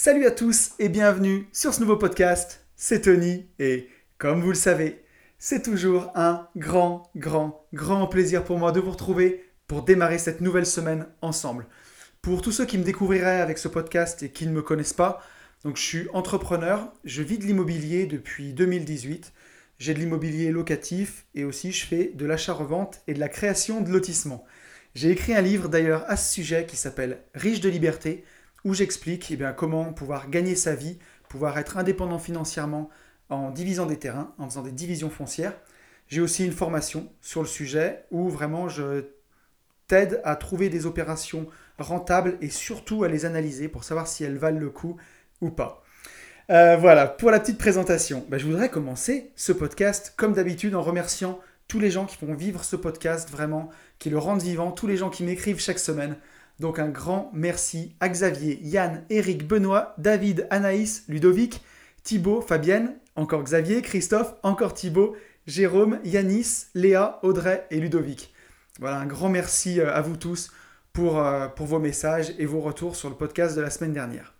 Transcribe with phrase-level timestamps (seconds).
[0.00, 2.64] Salut à tous et bienvenue sur ce nouveau podcast.
[2.76, 5.02] C'est Tony et comme vous le savez,
[5.40, 10.40] c'est toujours un grand, grand, grand plaisir pour moi de vous retrouver pour démarrer cette
[10.40, 11.66] nouvelle semaine ensemble.
[12.22, 15.20] Pour tous ceux qui me découvriraient avec ce podcast et qui ne me connaissent pas,
[15.64, 19.32] je suis entrepreneur, je vis de l'immobilier depuis 2018.
[19.80, 23.90] J'ai de l'immobilier locatif et aussi je fais de l'achat-revente et de la création de
[23.90, 24.44] lotissements.
[24.94, 28.24] J'ai écrit un livre d'ailleurs à ce sujet qui s'appelle Riche de liberté
[28.64, 30.98] où j'explique eh comment pouvoir gagner sa vie,
[31.28, 32.90] pouvoir être indépendant financièrement
[33.30, 35.54] en divisant des terrains, en faisant des divisions foncières.
[36.08, 39.04] J'ai aussi une formation sur le sujet où vraiment je
[39.86, 41.46] t'aide à trouver des opérations
[41.78, 44.96] rentables et surtout à les analyser pour savoir si elles valent le coup
[45.40, 45.82] ou pas.
[46.50, 50.82] Euh, voilà, pour la petite présentation, ben, je voudrais commencer ce podcast comme d'habitude en
[50.82, 51.38] remerciant
[51.68, 54.96] tous les gens qui font vivre ce podcast vraiment, qui le rendent vivant, tous les
[54.96, 56.16] gens qui m'écrivent chaque semaine.
[56.60, 61.62] Donc un grand merci à Xavier, Yann, Eric, Benoît, David, Anaïs, Ludovic,
[62.02, 68.32] Thibaut, Fabienne, encore Xavier, Christophe, encore Thibaut, Jérôme, Yanis, Léa, Audrey et Ludovic.
[68.80, 70.52] Voilà, un grand merci euh, à vous tous
[70.92, 74.34] pour, euh, pour vos messages et vos retours sur le podcast de la semaine dernière.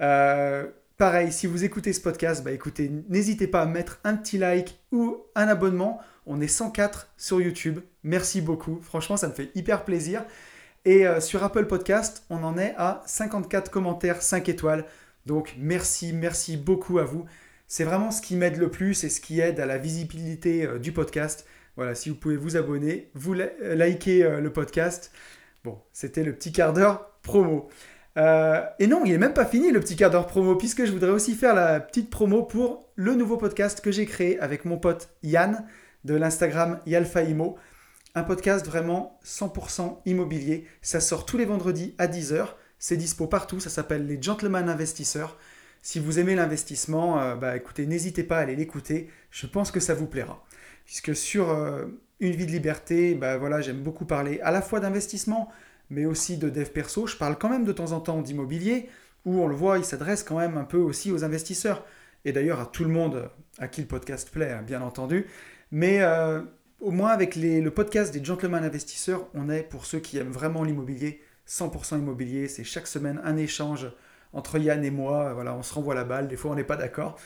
[0.00, 4.38] Euh, pareil, si vous écoutez ce podcast, bah écoutez, n'hésitez pas à mettre un petit
[4.38, 6.00] like ou un abonnement.
[6.26, 7.80] On est 104 sur YouTube.
[8.02, 8.80] Merci beaucoup.
[8.82, 10.24] Franchement, ça me fait hyper plaisir.
[10.86, 14.84] Et euh, sur Apple Podcast, on en est à 54 commentaires 5 étoiles.
[15.24, 17.24] Donc merci, merci beaucoup à vous.
[17.66, 20.78] C'est vraiment ce qui m'aide le plus et ce qui aide à la visibilité euh,
[20.78, 21.46] du podcast.
[21.76, 25.10] Voilà, si vous pouvez vous abonner, vous euh, liker le podcast.
[25.64, 27.68] Bon, c'était le petit quart d'heure promo.
[28.16, 31.10] et non, il n'est même pas fini le petit quart d'heure promo, puisque je voudrais
[31.10, 35.08] aussi faire la petite promo pour le nouveau podcast que j'ai créé avec mon pote
[35.22, 35.66] Yann
[36.04, 37.56] de l'Instagram Yalfaimo
[38.14, 40.66] un podcast vraiment 100% immobilier.
[40.82, 42.48] Ça sort tous les vendredis à 10h.
[42.78, 43.60] C'est dispo partout.
[43.60, 45.36] Ça s'appelle Les Gentlemen Investisseurs.
[45.82, 49.10] Si vous aimez l'investissement, euh, bah, écoutez, n'hésitez pas à aller l'écouter.
[49.30, 50.44] Je pense que ça vous plaira.
[50.84, 51.86] Puisque sur euh,
[52.20, 55.50] Une vie de liberté, bah, voilà, j'aime beaucoup parler à la fois d'investissement,
[55.90, 57.06] mais aussi de dev perso.
[57.06, 58.88] Je parle quand même de temps en temps d'immobilier,
[59.24, 61.84] où on le voit, il s'adresse quand même un peu aussi aux investisseurs.
[62.24, 63.28] Et d'ailleurs à tout le monde
[63.58, 65.26] à qui le podcast plaît, hein, bien entendu.
[65.72, 66.40] Mais euh,
[66.84, 70.62] au moins avec le podcast des Gentlemen Investisseurs, on est pour ceux qui aiment vraiment
[70.64, 72.46] l'immobilier, 100% immobilier.
[72.46, 73.90] C'est chaque semaine un échange
[74.34, 75.34] entre Yann et moi.
[75.34, 76.28] On se renvoie la balle.
[76.28, 77.18] Des fois, on n'est pas d'accord.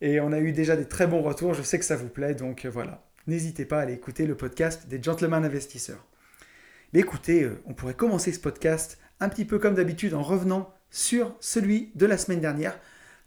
[0.00, 1.52] Et on a eu déjà des très bons retours.
[1.52, 2.34] Je sais que ça vous plaît.
[2.34, 6.06] Donc euh, voilà, n'hésitez pas à aller écouter le podcast des Gentlemen Investisseurs.
[6.94, 10.72] Mais écoutez, euh, on pourrait commencer ce podcast un petit peu comme d'habitude en revenant
[10.90, 12.78] sur celui de la semaine dernière.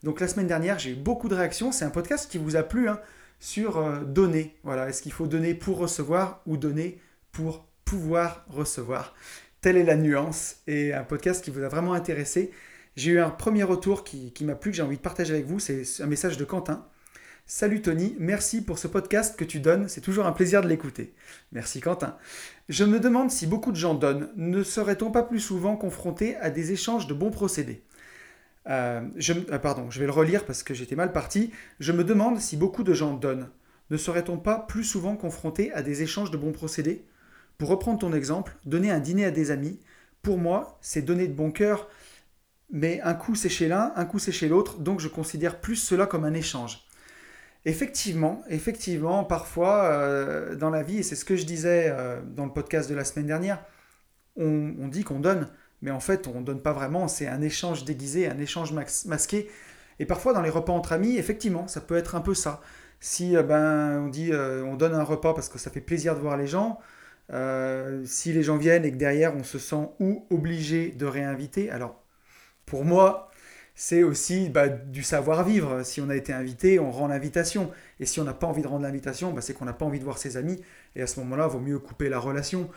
[0.02, 1.72] Donc la semaine dernière, j'ai eu beaucoup de réactions.
[1.72, 2.90] C'est un podcast qui vous a plu.
[2.90, 3.00] Hein
[3.40, 4.56] sur euh, donner.
[4.64, 7.00] Voilà, est-ce qu'il faut donner pour recevoir ou donner
[7.32, 9.16] pour pouvoir recevoir?
[9.62, 12.52] Telle est la nuance et un podcast qui vous a vraiment intéressé.
[12.96, 15.46] J'ai eu un premier retour qui, qui m'a plu, que j'ai envie de partager avec
[15.46, 15.60] vous.
[15.60, 16.88] C'est un message de Quentin.
[17.48, 21.14] Salut Tony, merci pour ce podcast que tu donnes, c'est toujours un plaisir de l'écouter.
[21.52, 22.18] Merci Quentin.
[22.70, 26.50] Je me demande si beaucoup de gens donnent, ne serait-on pas plus souvent confronté à
[26.50, 27.84] des échanges de bons procédés?
[28.68, 31.52] Euh, je, euh, pardon, je vais le relire parce que j'étais mal parti.
[31.80, 33.50] Je me demande si beaucoup de gens donnent.
[33.90, 37.06] Ne serait-on pas plus souvent confronté à des échanges de bons procédés?
[37.58, 39.80] Pour reprendre ton exemple, donner un dîner à des amis,
[40.22, 41.88] pour moi, c'est donner de bon cœur,
[42.72, 45.76] mais un coup c'est chez l'un, un coup c'est chez l'autre, donc je considère plus
[45.76, 46.86] cela comme un échange.
[47.64, 51.96] Effectivement, effectivement, parfois euh, dans la vie, et c'est ce que je disais
[52.36, 53.64] dans le podcast de la semaine dernière,
[54.36, 55.48] on dit qu'on donne,
[55.86, 59.50] mais en fait, on ne donne pas vraiment, c'est un échange déguisé, un échange masqué.
[60.00, 62.60] Et parfois, dans les repas entre amis, effectivement, ça peut être un peu ça.
[63.00, 66.16] Si euh, ben, on dit euh, on donne un repas parce que ça fait plaisir
[66.16, 66.80] de voir les gens,
[67.32, 71.70] euh, si les gens viennent et que derrière on se sent ou obligé de réinviter,
[71.70, 72.04] alors
[72.66, 73.30] pour moi,
[73.76, 75.84] c'est aussi bah, du savoir-vivre.
[75.84, 77.72] Si on a été invité, on rend l'invitation.
[78.00, 80.00] Et si on n'a pas envie de rendre l'invitation, bah, c'est qu'on n'a pas envie
[80.00, 80.60] de voir ses amis.
[80.96, 82.70] Et à ce moment-là, vaut mieux couper la relation.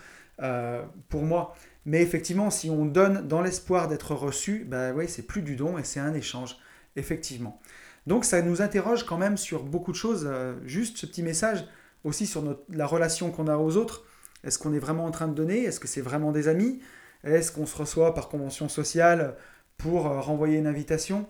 [1.08, 1.54] pour moi.
[1.88, 5.78] Mais effectivement, si on donne dans l'espoir d'être reçu, bah oui, c'est plus du don
[5.78, 6.58] et c'est un échange,
[6.96, 7.62] effectivement.
[8.06, 10.28] Donc ça nous interroge quand même sur beaucoup de choses.
[10.30, 11.64] Euh, juste ce petit message
[12.04, 14.04] aussi sur la relation qu'on a aux autres.
[14.44, 15.64] Est-ce qu'on est vraiment en train de donner?
[15.64, 16.78] Est-ce que c'est vraiment des amis?
[17.24, 19.34] Est-ce qu'on se reçoit par convention sociale
[19.78, 21.26] pour euh, renvoyer une invitation?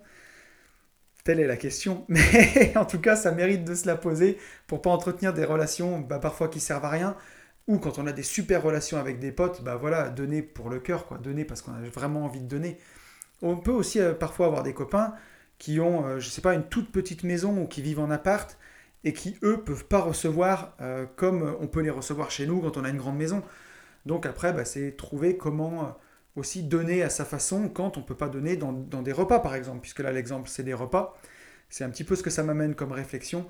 [1.22, 2.04] Telle est la question.
[2.08, 6.00] Mais en tout cas, ça mérite de se la poser pour pas entretenir des relations
[6.00, 7.16] bah, parfois qui servent à rien
[7.68, 10.80] ou quand on a des super relations avec des potes, bah voilà, donner pour le
[10.80, 12.78] cœur, quoi, donner parce qu'on a vraiment envie de donner.
[13.42, 15.14] On peut aussi euh, parfois avoir des copains
[15.58, 18.10] qui ont, je euh, je sais pas, une toute petite maison ou qui vivent en
[18.10, 18.58] appart
[19.04, 22.76] et qui, eux, peuvent pas recevoir euh, comme on peut les recevoir chez nous quand
[22.76, 23.42] on a une grande maison.
[24.06, 25.96] Donc après, bah, c'est trouver comment
[26.38, 29.80] aussi donner à sa façon quand on peut pas donner dans, des repas, par exemple,
[29.80, 31.18] puisque là, l'exemple, c'est des repas.
[31.68, 33.46] C'est un petit peu ce que ça m'amène comme réflexion.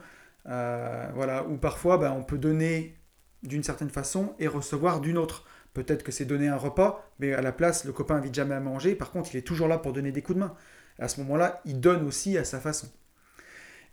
[0.46, 2.96] Euh, voilà, où parfois, ben, on peut donner
[3.43, 5.44] d'une certaine façon et recevoir d'une autre.
[5.75, 8.61] Peut-être que c'est donner un repas, mais à la place, le copain invite jamais à
[8.61, 8.94] manger.
[8.94, 10.55] Par contre, il est toujours là pour donner des coups de main.
[10.99, 12.88] à ce moment-là, il donne aussi à sa façon.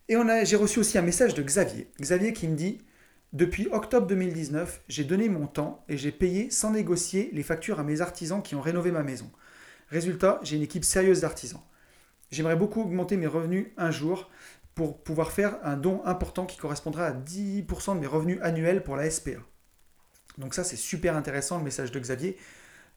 [0.08, 1.90] Et j'ai reçu aussi un message de Xavier.
[2.00, 2.80] Xavier qui me dit
[3.34, 7.84] Depuis octobre 2019, j'ai donné mon temps et j'ai payé sans négocier les factures à
[7.84, 9.32] mes artisans qui ont rénové ma maison.
[9.90, 11.62] Résultat, j'ai une équipe sérieuse d'artisans.
[12.32, 14.30] J'aimerais beaucoup augmenter mes revenus un jour
[14.76, 18.98] pour pouvoir faire un don important qui correspondra à 10% de mes revenus annuels pour
[18.98, 19.32] la SPA.
[20.38, 22.38] Donc ça, c'est super intéressant le message de Xavier.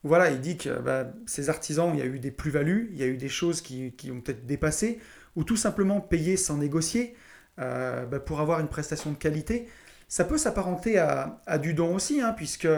[0.03, 3.03] Voilà, il dit que bah, ces artisans, il y a eu des plus-values, il y
[3.03, 5.01] a eu des choses qui, ont peut-être dépassé,
[5.37, 7.17] ou tout simplement payé sans négocier
[7.59, 9.69] euh, bah, pour avoir une prestation de qualité.
[10.09, 12.69] Ça peut s'apparenter à, du don aussi, hein, puisque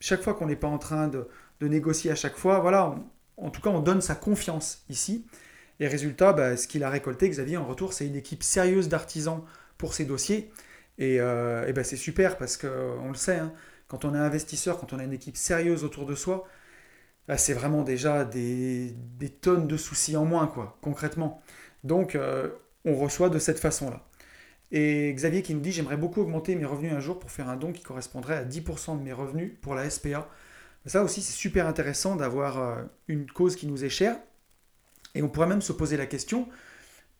[0.00, 1.28] chaque fois qu'on n'est pas en train de,
[1.60, 2.94] négocier à chaque fois, voilà,
[3.36, 5.26] en tout cas, on donne sa confiance ici.
[5.80, 9.42] Et résultat, bah, ce qu'il a récolté, Xavier, en retour, c'est une équipe sérieuse d'artisans
[9.78, 10.50] pour ses dossiers.
[10.98, 13.52] Et, euh, bah, c'est super parce qu'on le sait, hein,
[13.88, 16.46] quand on est investisseur, quand on a une équipe sérieuse autour de soi,
[17.28, 18.94] bah, c'est vraiment déjà des,
[19.40, 21.42] tonnes de soucis en moins, concrètement.
[21.84, 22.50] Donc, euh,
[22.84, 24.04] on reçoit de cette façon-là.
[24.70, 27.56] Et Xavier qui nous dit J'aimerais beaucoup augmenter mes revenus un jour pour faire un
[27.56, 30.28] don qui correspondrait à 10% de mes revenus pour la SPA.
[30.86, 34.16] Ça aussi, c'est super intéressant d'avoir euh, une cause qui nous est chère.
[35.14, 36.48] Et on pourrait même se poser la question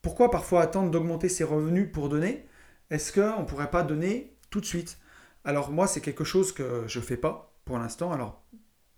[0.02, 2.46] pourquoi parfois attendre d'augmenter ses revenus pour donner
[2.90, 4.99] Est-ce qu'on ne pourrait pas donner tout de suite?
[5.44, 8.12] Alors moi, c'est quelque chose que je ne fais pas pour l'instant.
[8.12, 8.43] Alors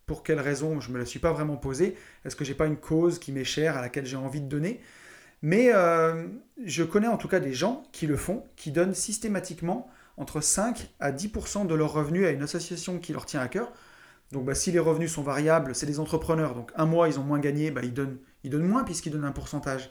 [0.06, 1.96] pour quelle raison Je ne me la suis pas vraiment posée.
[2.24, 4.80] Est-ce que j'ai pas une cause qui m'est chère, à laquelle j'ai envie de donner?
[5.42, 6.26] Mais euh,
[6.64, 10.90] je connais en tout cas des gens qui le font, qui donnent systématiquement entre 5
[11.00, 13.72] à 10% de leurs revenus à une association qui leur tient à cœur.
[14.32, 16.54] Donc bah, si les revenus sont variables, c'est des entrepreneurs.
[16.54, 19.24] Donc un mois, ils ont moins gagné, bah, ils, donnent, ils donnent moins puisqu'ils donnent
[19.24, 19.90] un pourcentage.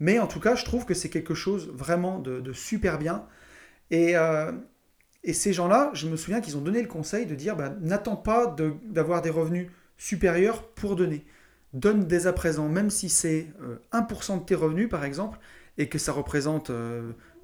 [0.00, 3.26] Mais en tout cas, je trouve que c'est quelque chose vraiment de, super bien.
[3.90, 4.52] Et, euh,
[5.22, 8.16] et ces gens-là, je me souviens qu'ils ont donné le conseil de dire bah, n'attends
[8.16, 8.54] pas
[8.84, 11.24] d'avoir des revenus supérieurs pour donner.
[11.72, 13.48] Donne dès à présent, même si c'est
[13.92, 15.38] 1% euh, de tes revenus par exemple,
[15.78, 16.70] et que ça représente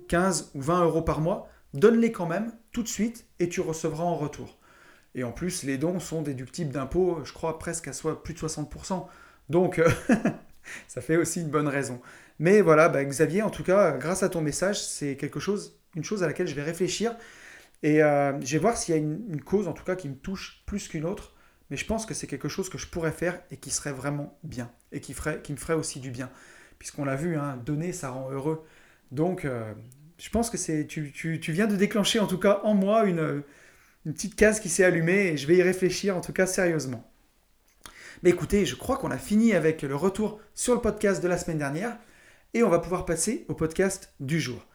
[0.09, 3.61] 15 euh, ou 20 euros par mois, donne-les quand même tout de suite et tu
[3.61, 4.59] recevras en retour.
[5.15, 8.39] Et en plus, les dons sont déductibles d'impôts, je crois presque à soit plus de
[8.39, 9.07] 60%.
[9.51, 9.91] Donc, euh,
[10.89, 12.01] ça fait aussi une bonne raison.
[12.39, 16.05] Mais voilà, bah, Xavier, en tout cas, grâce à ton message, c'est quelque chose, une
[16.05, 17.15] chose à laquelle je vais réfléchir
[17.83, 20.15] et euh, je vais voir s'il y a une, cause, en tout cas, qui me
[20.15, 21.35] touche plus qu'une autre.
[21.71, 24.39] Mais je pense que c'est quelque chose que je pourrais faire et qui serait vraiment
[24.45, 24.71] bien.
[24.93, 26.31] Et qui, ferait, me ferait aussi du bien.
[26.79, 28.65] Puisqu'on l'a vu, hein, donner, ça rend heureux.
[29.11, 29.73] Donc, euh,
[30.19, 31.13] je pense que c'est tu,
[31.49, 33.43] viens de déclencher, en tout cas, en moi, une
[34.05, 35.29] petite case qui s'est allumée.
[35.29, 37.10] Et je vais y réfléchir, en tout cas, sérieusement.
[38.23, 41.39] Mais écoutez, je crois qu'on a fini avec le retour sur le podcast de la
[41.39, 41.97] semaine dernière.
[42.53, 44.67] Et on va pouvoir passer au podcast du jour.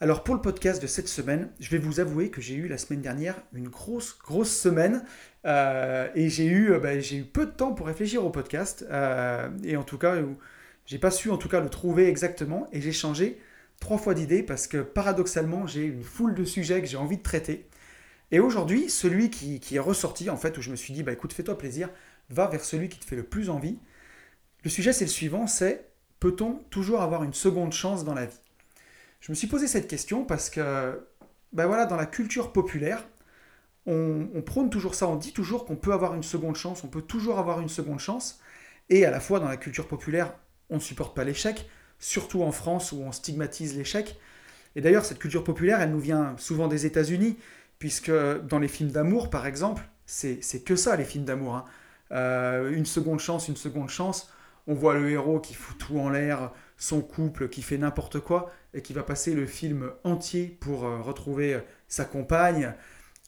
[0.00, 2.78] Alors pour le podcast de cette semaine, je vais vous avouer que j'ai eu la
[2.78, 5.04] semaine dernière une grosse, grosse semaine
[5.46, 8.84] euh, et j'ai eu, euh, bah, j'ai eu peu de temps pour réfléchir au podcast
[8.90, 10.16] euh, et en tout cas,
[10.86, 13.38] j'ai pas su en tout cas le trouver exactement et j'ai changé
[13.78, 17.22] trois fois d'idée parce que paradoxalement, j'ai une foule de sujets que j'ai envie de
[17.22, 17.68] traiter.
[18.32, 21.12] Et aujourd'hui, celui qui, qui, est ressorti en fait, où je me suis dit, bah
[21.12, 21.88] écoute, fais-toi plaisir,
[22.34, 23.78] va vers celui qui te fait le plus envie.
[24.62, 25.88] Le sujet c'est le suivant, c'est
[26.20, 28.40] peut-on toujours avoir une seconde chance dans la vie?
[29.20, 31.00] Je me suis posé cette question parce que,
[31.54, 33.06] ben voilà, dans la culture populaire,
[33.86, 37.02] on, prône toujours ça, on dit toujours qu'on peut avoir une seconde chance, on peut
[37.02, 38.40] toujours avoir une seconde chance,
[38.88, 40.34] et à la fois dans la culture populaire,
[40.70, 44.18] on ne supporte pas l'échec, surtout en France où on stigmatise l'échec.
[44.76, 47.38] Et d'ailleurs, cette culture populaire, elle nous vient souvent des États-Unis,
[47.78, 51.56] puisque dans les films d'amour, par exemple, c'est que ça, les films d'amour.
[51.56, 51.64] Hein.
[52.12, 54.30] Euh, une seconde chance, une seconde chance.
[54.66, 58.50] On voit le héros qui fout tout en l'air, son couple qui fait n'importe quoi
[58.72, 62.72] et qui va passer le film entier pour euh, retrouver euh, sa compagne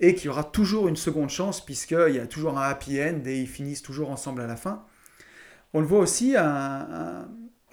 [0.00, 3.40] et qui aura toujours une seconde chance puisqu'il y a toujours un happy end et
[3.40, 4.84] ils finissent toujours ensemble à la fin.
[5.72, 7.28] On le voit aussi, un,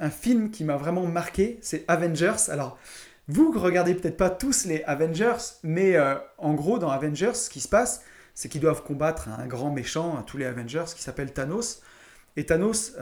[0.09, 2.49] film qui m'a vraiment marqué, c'est Avengers.
[2.49, 2.77] Alors,
[3.29, 5.95] vous regardez peut-être pas tous les Avengers, mais
[6.37, 8.03] en gros, dans Avengers, ce qui se passe,
[8.33, 11.81] c'est qu'ils doivent combattre un grand méchant, tous les Avengers, qui s'appelle Thanos.
[12.35, 12.93] Et Thanos,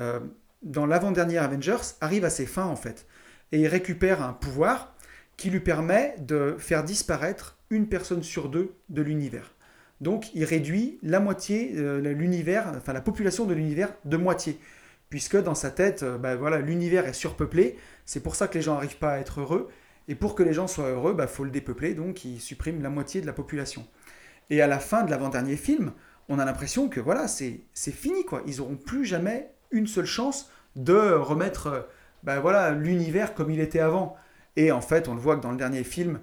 [0.62, 3.06] dans l'avant-dernier Avengers, arrive à ses fins en fait.
[3.52, 4.94] Et il récupère un pouvoir
[5.38, 9.56] qui lui permet de faire disparaître une personne sur deux de l'univers.
[10.02, 14.60] Donc il réduit la moitié, euh, l'univers, enfin la population de l'univers de moitié.
[15.10, 18.62] Puisque dans sa tête, euh, bah, voilà, l'univers est surpeuplé, c'est pour ça que les
[18.62, 19.70] gens n'arrivent pas à être heureux.
[20.08, 22.82] Et pour que les gens soient heureux, il bah, faut le dépeupler, donc il supprime
[22.82, 23.86] la moitié de la population.
[24.52, 25.94] Et à la fin de l'avant-dernier film,
[26.30, 28.44] on a l'impression que voilà, c'est fini quoi.
[28.46, 31.88] Ils n'auront plus jamais une seule chance de remettre
[32.24, 34.16] ben voilà, l'univers comme il était avant.
[34.58, 36.20] Et en fait, on le voit que dans le dernier film,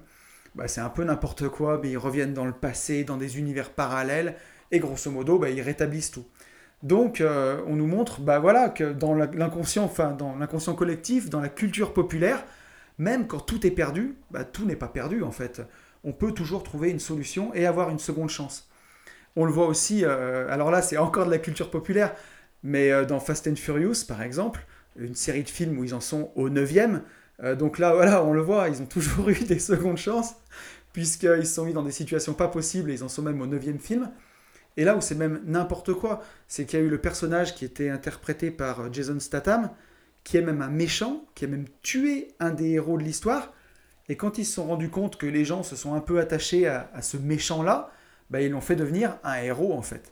[0.55, 3.71] bah, c'est un peu n'importe quoi, mais ils reviennent dans le passé, dans des univers
[3.71, 4.35] parallèles,
[4.71, 6.25] et grosso modo, bah, ils rétablissent tout.
[6.83, 11.93] Donc, euh, on nous montre voilà, que dans l'inconscient, dans l'inconscient collectif, dans la culture
[11.93, 12.45] populaire,
[12.99, 14.15] même quand tout est perdu,
[14.53, 15.61] tout n'est pas perdu en fait.
[16.03, 18.69] On peut toujours trouver une solution et avoir une seconde chance.
[19.35, 22.15] On le voit aussi, euh, alors là c'est encore de la culture populaire,
[22.63, 24.65] mais euh, dans Fast and Furious par exemple,
[24.97, 26.73] une série de films où ils en sont au 9
[27.41, 30.35] euh, donc là, voilà, on le voit, ils ont toujours eu des secondes chances,
[30.93, 33.47] puisqu'ils se sont mis dans des situations pas possibles, et ils en sont même au
[33.47, 34.11] neuvième film.
[34.77, 37.65] Et là où c'est même n'importe quoi, c'est qu'il y a eu le personnage qui
[37.65, 39.71] était interprété par euh, Jason Statham,
[40.23, 43.53] qui est même un méchant, qui a même tué un des héros de l'histoire.
[44.09, 46.67] Et quand ils se sont rendus compte que les gens se sont un peu attachés
[46.67, 47.91] à, ce méchant-là,
[48.31, 50.11] bah, ils l'ont fait devenir un héros en fait.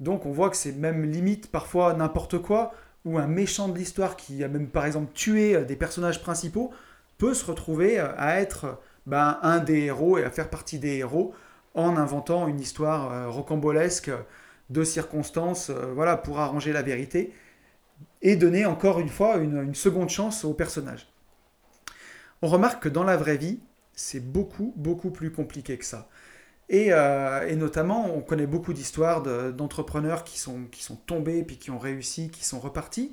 [0.00, 2.72] Donc on voit que c'est même limite parfois n'importe quoi
[3.04, 6.72] ou un méchant de l'histoire qui a même par exemple tué euh, des personnages principaux
[7.16, 10.96] peut se retrouver euh, à être ben, un des héros et à faire partie des
[10.98, 11.34] héros
[11.74, 14.10] en inventant une histoire euh, rocambolesque
[14.70, 17.32] de circonstances voilà, pour arranger la vérité
[18.20, 21.06] et donner encore une fois une, une seconde chance au personnage.
[22.42, 23.58] On remarque que dans la vraie vie,
[23.94, 26.08] c'est beaucoup, beaucoup plus compliqué que ça.
[26.72, 31.70] Euh, et, notamment, on connaît beaucoup d'histoires d'entrepreneurs qui, sont, qui sont tombés, puis qui
[31.70, 33.12] ont réussi, qui sont repartis.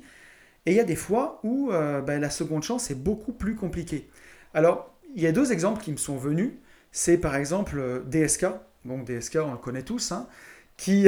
[0.66, 3.54] Et il y a des fois où euh, ben, la seconde chance est beaucoup plus
[3.56, 4.08] compliquée.
[4.52, 6.52] Alors, il y a deux exemples qui me sont venus.
[6.92, 8.46] C'est par exemple euh, DSK.
[8.84, 10.28] Bon, DSK, on le connaît tous, hein,
[10.76, 11.06] qui,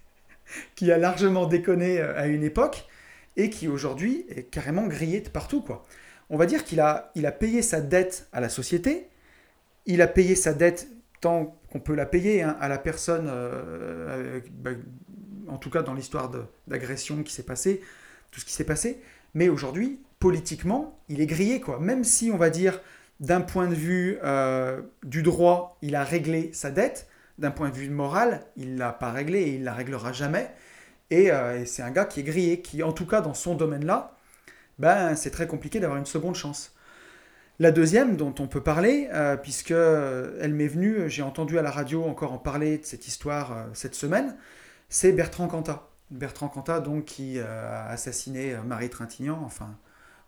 [0.74, 2.86] qui a largement déconné à une époque
[3.36, 5.62] et qui aujourd'hui est carrément grillé de partout.
[5.62, 5.86] Quoi.
[6.30, 9.08] On va dire qu'il a, payé sa dette à la société,
[9.86, 10.88] il a payé sa dette
[11.20, 14.70] tant qu'on peut la payer hein, à la personne, euh, bah,
[15.48, 16.30] en tout cas dans l'histoire
[16.68, 17.82] d'agression qui s'est passée,
[18.30, 19.00] tout ce qui s'est passé.
[19.34, 21.80] Mais aujourd'hui, politiquement, il est grillé, quoi.
[21.80, 22.80] Même si on va dire,
[23.18, 27.08] d'un point de vue euh, du droit, il a réglé sa dette,
[27.38, 30.12] d'un point de vue moral, il ne l'a pas réglé et il ne la réglera
[30.12, 30.50] jamais.
[31.12, 34.16] Euh, et c'est un gars qui est grillé, qui, en tout cas dans son domaine-là,
[34.80, 36.74] ben, c'est très compliqué d'avoir une seconde chance.
[37.58, 41.62] La deuxième dont on peut parler, euh, puisque euh, elle m'est venue, j'ai entendu à
[41.62, 44.38] la radio encore en parler de cette histoire euh, cette semaine,
[44.88, 45.86] c'est Bertrand Cantat.
[46.10, 49.76] Bertrand Cantat, donc, qui a assassiné Marie Trintignant, enfin,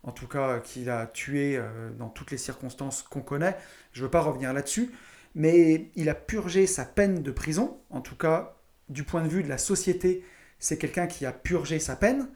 [0.03, 1.59] en tout cas, qui l'a tué
[1.99, 3.57] dans toutes les circonstances qu'on connaît.
[3.91, 4.93] Je ne veux pas revenir là-dessus,
[5.35, 8.55] mais il a purgé sa peine de prison, en tout cas,
[8.87, 10.23] du point de vue de la société,
[10.57, 12.29] c'est quelqu'un qui a purgé sa peine,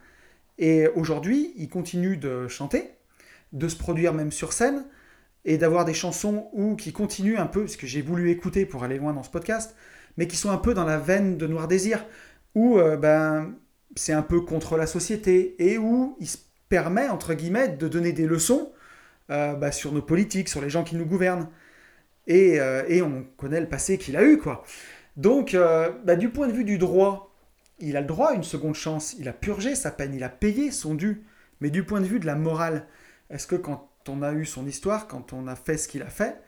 [0.57, 2.89] et aujourd'hui, il continue de chanter,
[3.53, 4.85] de se produire même sur scène
[5.45, 8.83] et d'avoir des chansons où qui continuent un peu, parce que j'ai voulu écouter pour
[8.83, 9.75] aller loin dans ce podcast,
[10.17, 12.05] mais qui sont un peu dans la veine de Noir Désir,
[12.55, 13.55] où euh, ben,
[13.95, 16.37] c'est un peu contre la société et où il se
[16.69, 18.73] permet, entre guillemets, de donner des leçons
[19.29, 21.49] euh, ben, sur nos politiques, sur les gens qui nous gouvernent.
[22.25, 24.63] Et, euh, on connaît le passé qu'il a eu, quoi.
[25.15, 25.53] Donc,
[26.03, 27.26] ben, du point de vue du droit,
[27.79, 30.29] il a le droit à une seconde chance, il a purgé sa peine, il a
[30.29, 31.23] payé son dû.
[31.61, 32.87] Mais du point de vue de la morale,
[33.29, 36.07] est-ce que quand on a eu son histoire, quand on a fait ce qu'il a
[36.09, 36.41] fait,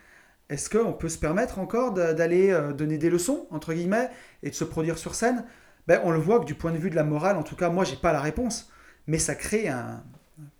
[0.50, 4.09] est-ce qu'on peut se permettre encore d'aller euh, donner des leçons, entre guillemets,
[4.41, 5.45] et de se produire sur scène?
[5.88, 7.69] Ben, On le voit que du point de vue de la morale, en tout cas,
[7.69, 8.71] moi, j'ai pas la réponse.
[9.07, 10.03] Mais ça crée un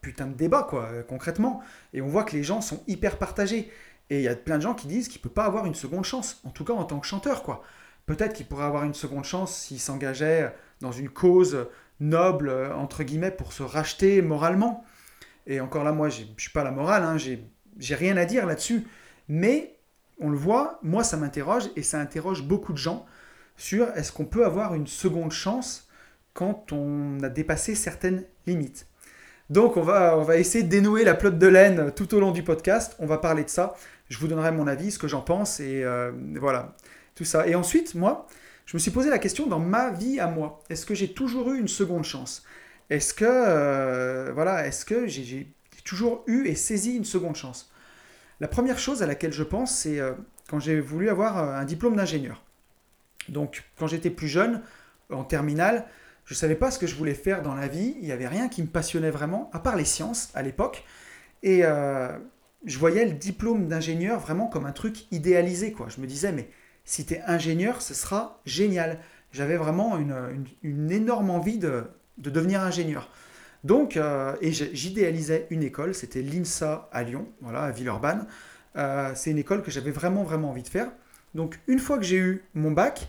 [0.02, 1.62] putain de débat, quoi, euh, concrètement.
[1.94, 3.72] Et on voit que les gens sont hyper partagés.
[4.10, 6.06] Et il y a plein de gens qui disent qu'il peut pas avoir une seconde
[6.06, 7.64] chance, en tout cas en tant que chanteur, quoi.
[8.10, 10.52] Peut-être qu'il pourrait avoir une seconde chance s'il s'engageait
[10.82, 11.68] dans une cause
[12.00, 14.84] noble, euh, entre guillemets, pour se racheter moralement.
[15.46, 18.48] Et encore là, moi, je ne suis pas la morale, hein, j'ai rien à dire
[18.48, 18.88] là-dessus.
[19.28, 19.78] Mais
[20.20, 23.06] on le voit, moi, ça m'interroge et ça interroge beaucoup de gens
[23.58, 25.88] sur est-ce qu'on peut avoir une seconde chance
[26.34, 28.88] quand on a dépassé certaines limites.
[29.52, 32.96] Donc on va, essayer de dénouer la plotte de laine tout au long du podcast.
[32.98, 33.76] On va parler de ça.
[34.08, 36.76] Je vous donnerai mon avis, ce que j'en pense et euh, voilà,
[37.26, 37.48] ça.
[37.48, 38.28] Et ensuite, moi,
[38.66, 40.62] je me suis posé la question dans ma vie à moi.
[40.70, 42.44] Est-ce que j'ai toujours eu une seconde chance?
[42.90, 45.52] Est-ce que, euh, voilà, est-ce que j'ai
[45.84, 47.72] toujours eu et saisi une seconde chance?
[48.40, 50.14] La première chose à laquelle je pense, c'est euh,
[50.50, 52.44] quand j'ai voulu avoir euh, un diplôme d'ingénieur.
[53.28, 54.62] Donc, quand j'étais plus jeune,
[55.12, 55.88] en terminale,
[56.26, 57.96] je ne savais pas ce que je voulais faire dans la vie.
[58.00, 60.84] Il n'y avait rien qui me passionnait vraiment, à part les sciences à l'époque.
[61.42, 65.72] Et je voyais le diplôme d'ingénieur vraiment comme un truc idéalisé.
[65.72, 65.88] Quoi.
[65.90, 66.48] Je me disais, mais
[66.90, 68.98] si tu es ingénieur, ce sera génial.
[69.32, 71.84] J'avais vraiment une, énorme envie de,
[72.18, 73.12] de devenir ingénieur.
[73.64, 78.26] Donc, euh, et j'idéalisais une école, c'était l'INSA à Lyon, voilà, à Villeurbanne.
[78.76, 80.92] Euh, c'est une école que j'avais vraiment, vraiment envie de faire.
[81.36, 83.08] Donc, une fois que j'ai eu mon bac,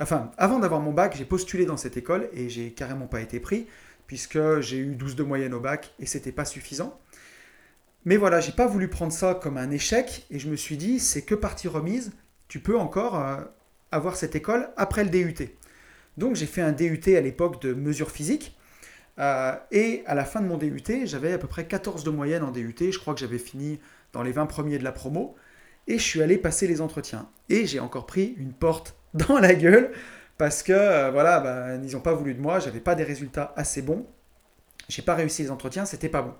[0.00, 3.40] Enfin, avant d'avoir mon bac, j'ai postulé dans cette école et j'ai carrément pas été
[3.40, 3.66] pris
[4.06, 6.96] puisque j'ai eu 12 de moyenne au bac et c'était pas suffisant.
[8.04, 11.00] Mais voilà, j'ai pas voulu prendre ça comme un échec et je me suis dit,
[11.00, 12.12] c'est que partie remise,
[12.48, 13.36] tu peux encore euh,
[13.92, 15.48] avoir cette école après le DUT.
[16.16, 18.56] Donc j'ai fait un DUT à l'époque de mesure physique.
[19.18, 22.42] Euh, et à la fin de mon DUT, j'avais à peu près 14 de moyenne
[22.42, 22.74] en DUT.
[22.78, 23.80] Je crois que j'avais fini
[24.12, 25.36] dans les 20 premiers de la promo.
[25.86, 27.28] Et je suis allé passer les entretiens.
[27.48, 29.92] Et j'ai encore pris une porte dans la gueule
[30.38, 32.60] parce que euh, voilà, bah, ils n'ont pas voulu de moi.
[32.60, 34.06] J'avais pas des résultats assez bons.
[34.88, 36.34] J'ai pas réussi les entretiens, c'était pas bon.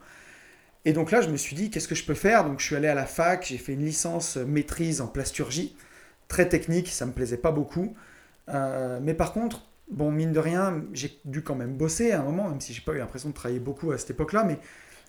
[0.85, 2.45] Et donc là, je me suis dit, qu'est-ce que je peux faire?
[2.45, 5.77] Donc je suis allé à la fac, j'ai fait une licence maîtrise en plasturgie,
[6.29, 7.95] très technique, ça me plaisait pas beaucoup.
[8.49, 12.23] Euh, mais par contre, bon, mine de rien, j'ai dû quand même bosser à un
[12.23, 14.59] moment, même si j'ai pas eu l'impression de travailler beaucoup à cette époque-là, mais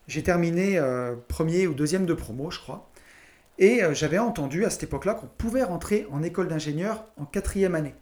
[0.08, 2.90] j'ai terminé euh, premier ou deuxième de promo, je crois.
[3.60, 7.76] Et euh, j'avais entendu à cette époque-là qu'on pouvait rentrer en école d'ingénieur en quatrième
[7.76, 7.96] année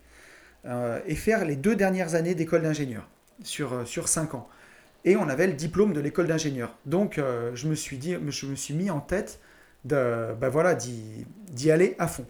[1.06, 3.08] et faire les deux dernières années d'école d'ingénieur
[3.42, 4.50] sur, cinq ans
[5.06, 6.76] et on avait le diplôme de l'école d'ingénieur.
[6.86, 7.22] Donc
[7.54, 9.40] je me suis dit, je me suis mis en tête
[9.86, 12.26] de, bah voilà, d'y aller à fond.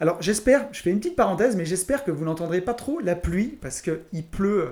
[0.00, 3.14] Alors j'espère, je fais une petite parenthèse, mais j'espère que vous n'entendrez pas trop la
[3.14, 4.70] pluie parce qu'il pleut euh,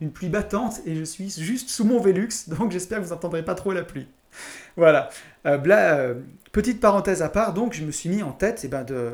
[0.00, 3.44] une pluie battante et je suis juste sous mon Velux, donc j'espère que vous n'entendrez
[3.44, 4.08] pas trop la pluie.
[4.76, 5.10] Voilà.
[5.46, 6.14] Euh,
[6.52, 9.12] petite parenthèse à part, donc je me suis mis en tête eh ben, de,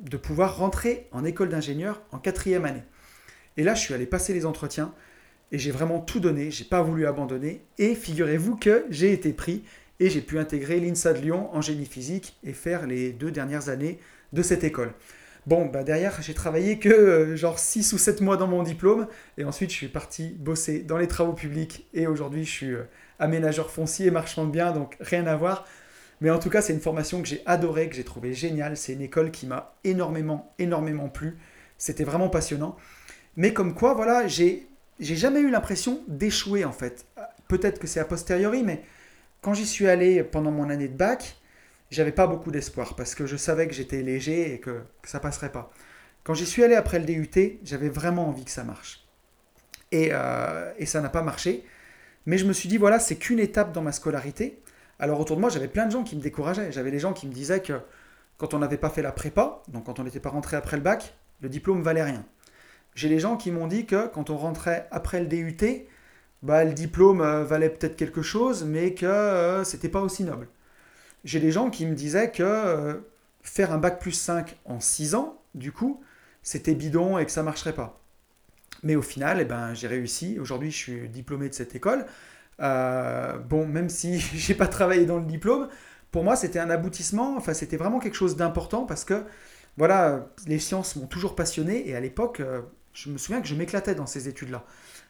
[0.00, 2.82] de pouvoir rentrer en école d'ingénieur en quatrième année.
[3.58, 4.92] Et là, je suis allé passer les entretiens
[5.52, 7.62] et j'ai vraiment tout donné, j'ai pas voulu abandonner.
[7.76, 9.64] Et figurez-vous que j'ai été pris
[10.00, 13.68] et j'ai pu intégrer l'INSA de Lyon en génie physique et faire les deux dernières
[13.68, 14.00] années
[14.34, 14.92] de cette école.
[15.46, 19.06] Bon, bah derrière, j'ai travaillé que euh, genre 6 ou 7 mois dans mon diplôme
[19.36, 22.88] et ensuite je suis parti bosser dans les travaux publics et aujourd'hui je suis euh,
[23.18, 25.66] aménageur foncier, marchand de biens, donc rien à voir.
[26.20, 28.76] Mais en tout cas, c'est une formation que j'ai adorée, que j'ai trouvée géniale.
[28.76, 31.36] C'est une école qui m'a énormément, énormément plu.
[31.76, 32.76] C'était vraiment passionnant.
[33.36, 34.68] Mais comme quoi, voilà, j'ai
[35.00, 37.04] j'ai jamais eu l'impression d'échouer en fait.
[37.48, 38.82] Peut-être que c'est a posteriori, mais
[39.42, 41.36] quand j'y suis allé pendant mon année de bac,
[41.90, 45.52] j'avais pas beaucoup d'espoir parce que je savais que j'étais léger et que, ça passerait
[45.52, 45.70] pas.
[46.22, 49.06] Quand j'y suis allé après le DUT, j'avais vraiment envie que ça marche.
[49.92, 51.64] Et, euh, et ça n'a pas marché.
[52.26, 54.62] Mais je me suis dit, voilà, c'est qu'une étape dans ma scolarité.
[54.98, 56.72] Alors autour de moi, j'avais plein de gens qui me décourageaient.
[56.72, 57.80] J'avais des gens qui me disaient que
[58.38, 60.82] quand on n'avait pas fait la prépa, donc quand on n'était pas rentré après le
[60.82, 62.24] bac, le diplôme valait rien.
[62.94, 65.86] J'ai les gens qui m'ont dit que quand on rentrait après le DUT,
[66.42, 70.48] bah, le diplôme euh, valait peut-être quelque chose, mais que euh, c'était pas aussi noble.
[71.24, 72.94] J'ai des gens qui me disaient que euh,
[73.42, 76.02] faire un bac plus 5 en 6 ans, du coup,
[76.42, 78.00] c'était bidon et que ça marcherait pas.
[78.82, 80.38] Mais au final, eh ben, j'ai réussi.
[80.38, 82.06] Aujourd'hui, je suis diplômé de cette école.
[82.58, 85.68] bon, même si j'ai pas travaillé dans le diplôme,
[86.10, 87.36] pour moi, c'était un aboutissement.
[87.36, 89.24] Enfin, c'était vraiment quelque chose d'important parce que,
[89.76, 92.42] voilà, les sciences m'ont toujours passionné et à l'époque,
[92.94, 94.64] je me souviens que je m'éclatais dans ces études-là.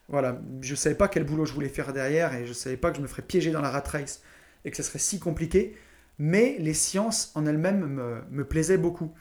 [0.09, 2.77] Voilà, je ne savais pas quel boulot je voulais faire derrière et je ne savais
[2.77, 4.23] pas que je me ferais piéger dans la rat race
[4.65, 5.77] et que ce serait si compliqué.
[6.19, 9.13] Mais les sciences en elles-mêmes me, plaisaient beaucoup.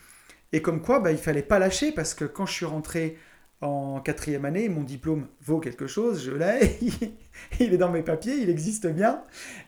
[0.51, 3.17] Et comme quoi, bah, il fallait pas lâcher parce que quand je suis rentré
[3.61, 6.77] en quatrième année, mon diplôme vaut quelque chose, je l'ai,
[7.59, 9.23] il est dans mes papiers, il existe bien,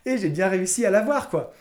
[0.06, 1.54] et j'ai bien réussi à l'avoir, quoi.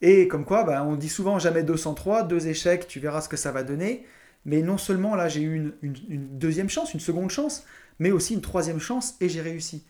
[0.00, 3.36] Et comme quoi, bah, on dit souvent jamais 203, deux échecs, tu verras ce que
[3.36, 4.04] ça va donner.
[4.44, 7.64] Mais non seulement là, j'ai eu une, deuxième chance, une seconde chance,
[8.00, 9.84] mais aussi une troisième chance et j'ai réussi.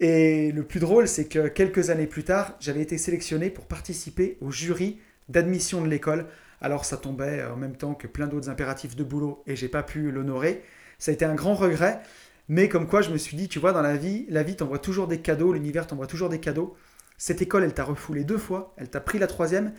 [0.00, 4.36] Et le plus drôle, c'est que quelques années plus tard, j'avais été sélectionné pour participer
[4.40, 6.26] au jury d'admission de l'école.
[6.60, 9.82] Alors ça tombait en même temps que plein d'autres impératifs de boulot et j'ai pas
[9.82, 10.62] pu l'honorer.
[10.98, 12.00] Ça a été un grand regret,
[12.48, 14.78] mais comme quoi je me suis dit, tu vois, dans la vie, la vie t'envoie
[14.78, 16.76] toujours des cadeaux, l'univers t'envoie toujours des cadeaux.
[17.18, 19.72] Cette école, elle t'a refoulé deux fois, elle t'a pris la troisième,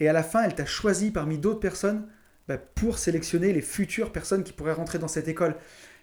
[0.00, 2.06] et à la fin, elle t'a choisi parmi d'autres personnes
[2.48, 5.56] bah, pour sélectionner les futures personnes qui pourraient rentrer dans cette école.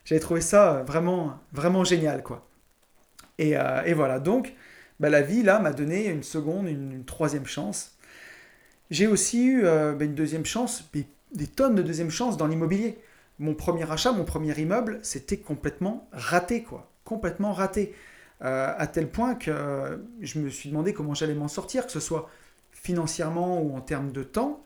[0.05, 2.47] J'avais trouvé ça euh, vraiment, vraiment génial, quoi.
[3.37, 4.53] Et, euh, voilà, donc
[4.99, 7.97] bah, la vie, là, m'a donné une seconde, une, troisième chance.
[8.91, 12.97] J'ai aussi eu euh, bah, une deuxième chance, des, tonnes de deuxième chance dans l'immobilier.
[13.39, 16.91] Mon premier achat, mon premier immeuble, c'était complètement raté, quoi.
[17.03, 17.93] Complètement raté.
[18.39, 22.29] à tel point que je me suis demandé comment j'allais m'en sortir, que ce soit
[22.71, 24.63] financièrement ou en termes de temps.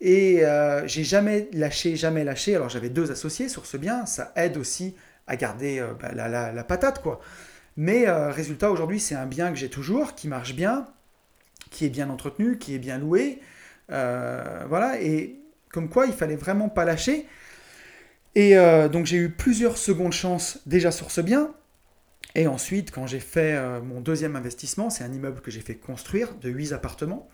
[0.00, 2.56] Et euh, j'ai jamais lâché, jamais lâché.
[2.56, 4.94] Alors j'avais deux associés sur ce bien, ça aide aussi
[5.26, 7.20] à garder euh, bah, la, patate, quoi.
[7.76, 10.86] Mais euh, résultat, aujourd'hui, c'est un bien que j'ai toujours, qui marche bien,
[11.70, 13.40] qui est bien entretenu, qui est bien loué.
[13.88, 15.36] voilà, et
[15.70, 17.26] comme quoi, il fallait vraiment pas lâcher.
[18.34, 18.54] Et
[18.92, 21.52] donc j'ai eu plusieurs secondes chances déjà sur ce bien.
[22.34, 26.34] Et ensuite, quand j'ai fait mon deuxième investissement, c'est un immeuble que j'ai fait construire
[26.36, 27.28] de 8 appartements.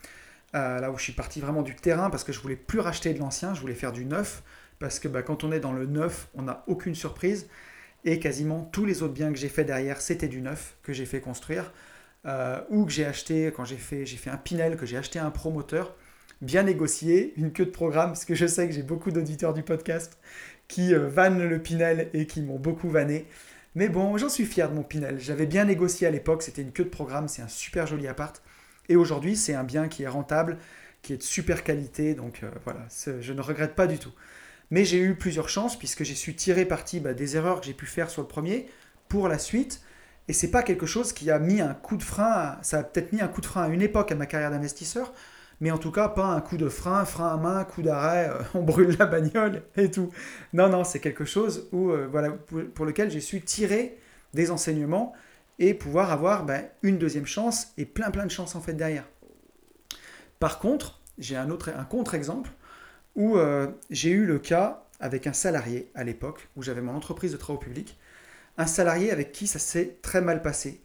[0.55, 3.13] Euh, là où je suis parti vraiment du terrain parce que je voulais plus racheter
[3.13, 4.43] de l'ancien, je voulais faire du neuf,
[4.79, 7.49] parce que bah, quand on est dans le neuf, on n'a aucune surprise.
[8.07, 11.07] Et quasiment tous les autres biens que j'ai fait derrière, c'était du neuf que j'ai
[11.07, 11.73] fait construire.
[12.25, 15.19] Euh, ou que j'ai acheté, quand j'ai fait, j'ai fait un Pinel, que j'ai acheté
[15.19, 15.95] un promoteur,
[16.41, 19.65] bien négocié, une queue de programme, parce que je sais que j'ai beaucoup d'auditeurs du
[19.65, 20.19] podcast
[20.69, 23.27] qui euh, vannent le Pinel et qui m'ont beaucoup vanné.
[23.75, 25.19] Mais bon, j'en suis fier de mon Pinel.
[25.19, 28.41] J'avais bien négocié à l'époque, c'était une queue de programme, c'est un super joli appart.
[28.89, 30.59] Et aujourd'hui, c'est un bien qui est rentable,
[31.03, 32.87] qui est de super qualité, donc euh, voilà,
[33.21, 34.13] je ne regrette pas du tout.
[34.71, 37.75] Mais j'ai eu plusieurs chances puisque j'ai su tirer parti bah, des erreurs que j'ai
[37.75, 38.69] pu faire sur le premier
[39.09, 39.81] pour la suite.
[40.29, 43.13] Et c'est pas quelque chose qui a mis un coup de frein, ça a peut-être
[43.13, 45.13] mis un coup de frein à une époque à ma carrière d'investisseur,
[45.61, 48.43] mais en tout cas pas un coup de frein, frein à main, coup d'arrêt, euh,
[48.55, 50.11] on brûle la bagnole et tout.
[50.53, 53.99] Non, non, c'est quelque chose où, euh, voilà, pour, lequel j'ai su tirer
[54.35, 55.13] des enseignements
[55.61, 59.05] et pouvoir avoir ben, une deuxième chance et plein plein de chances en fait derrière.
[60.41, 62.51] Par contre, j'ai un autre un contre-exemple
[63.17, 67.33] où euh, j'ai eu le cas avec un salarié à l'époque, où j'avais mon entreprise
[67.33, 67.99] de travaux publics,
[68.59, 70.81] un salarié avec qui ça s'est très mal passé.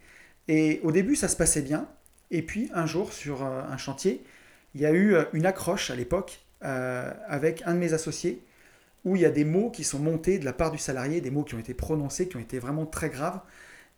[0.48, 1.88] Et au début, ça se passait bien,
[2.32, 4.24] et puis un jour, sur euh, un chantier,
[4.74, 8.44] il y a eu euh, une accroche à l'époque avec un de mes associés,
[9.04, 11.32] où il y a des mots qui sont montés de la part du salarié, des
[11.32, 13.40] mots qui ont été prononcés, qui ont été vraiment très graves,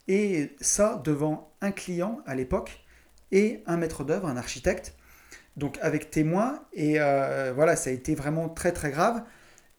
[0.07, 2.85] et ça devant un client à l'époque
[3.33, 4.95] et un maître d'œuvre, un architecte,
[5.57, 6.61] donc avec témoin.
[6.73, 9.23] Et euh, voilà, ça a été vraiment très très grave.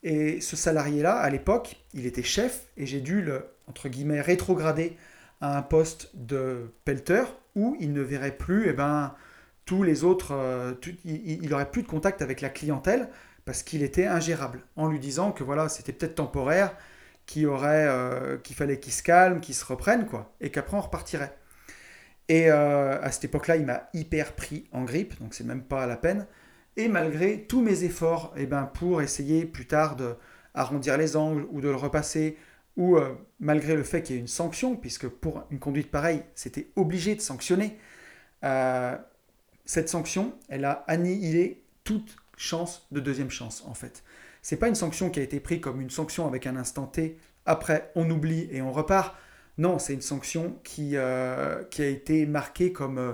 [0.03, 4.97] Et ce salarié-là, à l'époque, il était chef et j'ai dû le, entre guillemets, rétrograder
[5.41, 9.15] à un poste de pelleteur où il ne verrait plus, eh ben,
[9.65, 13.09] tous les autres, euh, il n'aurait plus de contact avec la clientèle
[13.45, 16.75] parce qu'il était ingérable, en lui disant que voilà, c'était peut-être temporaire,
[17.27, 20.81] qu'il aurait, euh, qu'il fallait qu'il se calme, qu'il se reprenne, quoi, et qu'après on
[20.81, 21.35] repartirait.
[22.29, 25.87] Et euh, à cette époque-là, il m'a hyper pris en grippe, donc c'est même pas
[25.87, 26.27] la peine.
[26.77, 30.17] Et malgré tous mes efforts eh ben, pour essayer plus tard de
[30.55, 32.37] arrondir les angles ou de le repasser,
[32.77, 36.23] ou euh, malgré le fait qu'il y ait une sanction, puisque pour une conduite pareille,
[36.35, 37.79] c'était obligé de sanctionner,
[38.45, 38.97] euh,
[39.65, 44.03] cette sanction, elle a annihilé toute chance de deuxième chance, en fait.
[44.43, 47.19] C'est pas une sanction qui a été prise comme une sanction avec un instant T,
[47.47, 49.17] après on oublie et on repart.
[49.59, 53.13] Non, c'est une sanction qui, euh, qui a été marquée comme euh,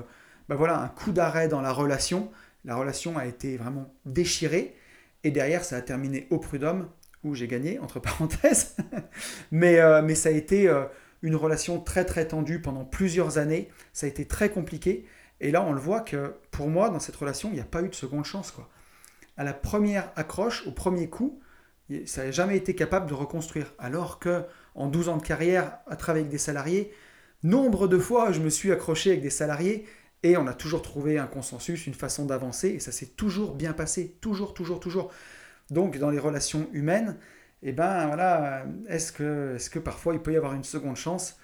[0.48, 2.30] bah voilà, un coup d'arrêt dans la relation.
[2.64, 4.74] La relation a été vraiment déchirée.
[5.22, 6.88] Et derrière, ça a terminé au prud'homme,
[7.24, 8.76] où j'ai gagné, entre parenthèses.
[9.50, 10.72] mais, euh, mais ça a été
[11.22, 13.68] une relation très très tendue pendant plusieurs années.
[13.92, 15.06] Ça a été très compliqué.
[15.40, 17.82] Et là, on le voit que pour moi, dans cette relation, il n'y a pas
[17.82, 18.50] eu de seconde chance.
[18.50, 18.68] Quoi.
[19.36, 21.40] À la première accroche, au premier coup,
[22.06, 23.74] ça n'a jamais été capable de reconstruire.
[23.78, 24.44] Alors que
[24.74, 26.92] en 12 ans de carrière, à travailler avec des salariés,
[27.42, 29.86] nombre de fois je me suis accroché avec des salariés
[30.22, 33.72] et on a toujours trouvé un consensus, une façon d'avancer et ça s'est toujours bien
[33.72, 35.10] passé, toujours, toujours, toujours.
[35.70, 37.16] Donc dans les relations humaines,
[37.62, 41.36] eh ben voilà, est-ce que, est que parfois il peut y avoir une seconde chance?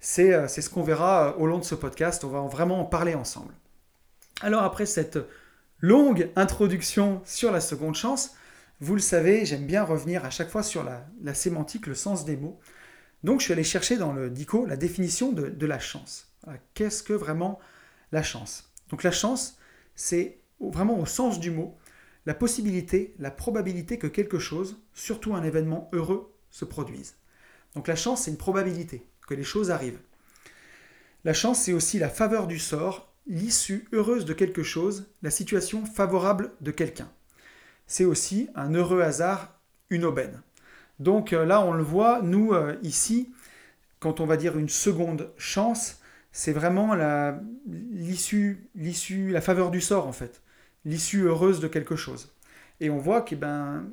[0.00, 2.84] C'est euh, ce qu'on verra euh, au long de ce podcast, on va vraiment en
[2.84, 3.54] parler ensemble.
[4.40, 5.18] Alors après cette
[5.80, 8.34] longue introduction sur la seconde chance,
[8.80, 12.36] vous le savez, j'aime bien revenir à chaque fois sur la, sémantique, le sens des
[12.36, 12.58] mots.
[13.24, 16.32] Donc je suis allé chercher dans le DICO la définition de, la chance.
[16.74, 17.58] Qu'est-ce que vraiment
[18.12, 18.72] la chance?
[18.90, 19.58] Donc la chance,
[19.96, 21.76] c'est vraiment au sens du mot,
[22.26, 27.16] la possibilité, la probabilité que quelque chose, surtout un événement heureux, se produise.
[27.74, 30.00] Donc la chance, c'est une probabilité que les choses arrivent.
[31.24, 35.84] La chance, c'est aussi la faveur du sort, l'issue heureuse de quelque chose, la situation
[35.84, 37.10] favorable de quelqu'un
[37.86, 39.58] c'est aussi un heureux hasard,
[39.90, 40.42] une aubaine.
[40.98, 43.32] Donc euh, là, on le voit, nous, euh, ici,
[44.00, 46.00] quand on va dire une seconde chance,
[46.32, 46.96] c'est vraiment
[47.66, 50.42] l'issue, l'issue, la faveur du sort, en fait.
[50.84, 52.32] L'issue heureuse de quelque chose.
[52.80, 53.84] Et on voit que ben,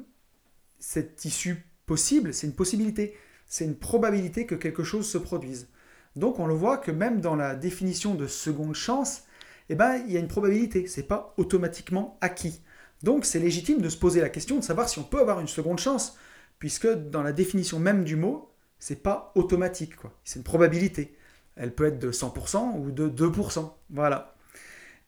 [0.80, 3.16] cette issue possible, c'est une possibilité.
[3.48, 5.68] C'est une probabilité que quelque chose se produise.
[6.16, 9.24] Donc on le voit que même dans la définition de seconde chance,
[9.70, 10.88] eh ben, il y a une probabilité.
[10.88, 12.62] Ce n'est pas automatiquement acquis.
[13.04, 15.48] Donc c'est légitime de se poser la question de savoir si on peut avoir une
[15.48, 16.18] seconde chance,
[16.62, 19.94] puisque dans la définition même du mot, c'est pas automatique.
[20.24, 21.18] C'est une probabilité.
[21.56, 23.74] Elle peut être de 100% ou de 2%.
[23.90, 24.36] Voilà.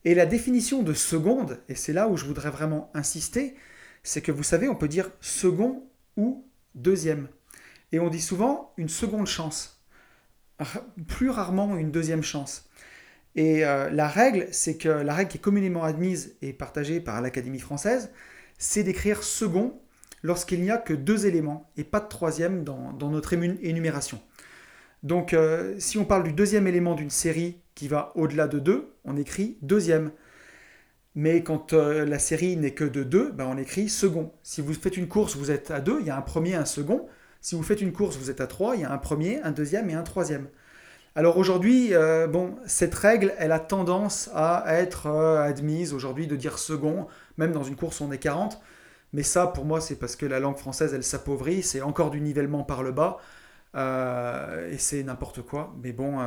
[0.03, 3.55] Et la définition de seconde, et c'est là où je voudrais vraiment insister,
[4.01, 5.87] c'est que vous savez, on peut dire second
[6.17, 7.27] ou deuxième.
[7.91, 9.79] Et on dit souvent une seconde chance.
[11.07, 12.67] Plus rarement une deuxième chance.
[13.35, 17.21] Et euh, la règle, c'est que la règle qui est communément admise et partagée par
[17.21, 18.11] l'Académie française,
[18.57, 19.79] c'est d'écrire second
[20.23, 24.19] lorsqu'il n'y a que deux éléments et pas de troisième dans, notre énumération.
[25.03, 28.93] Donc euh, si on parle du deuxième élément d'une série qui va au-delà de deux,
[29.03, 30.11] on écrit deuxième.
[31.15, 34.31] Mais quand euh, la série n'est que de 2, ben on écrit second.
[34.41, 36.65] Si vous faites une course, vous êtes à 2, il y a un premier, un
[36.65, 37.07] second.
[37.39, 39.51] Si vous faites une course, vous êtes à 3, il y a un premier, un
[39.51, 40.47] deuxième et un troisième.
[41.15, 46.57] Alors aujourd'hui, euh, bon, cette règle, elle a tendance à être admise aujourd'hui de dire
[46.57, 47.05] second,
[47.37, 48.59] même dans une course on est 40.
[49.13, 52.21] Mais ça, pour moi, c'est parce que la langue française, elle s'appauvrit, c'est encore du
[52.21, 53.17] nivellement par le bas,
[53.75, 55.73] et c'est n'importe quoi.
[55.83, 56.19] Mais bon,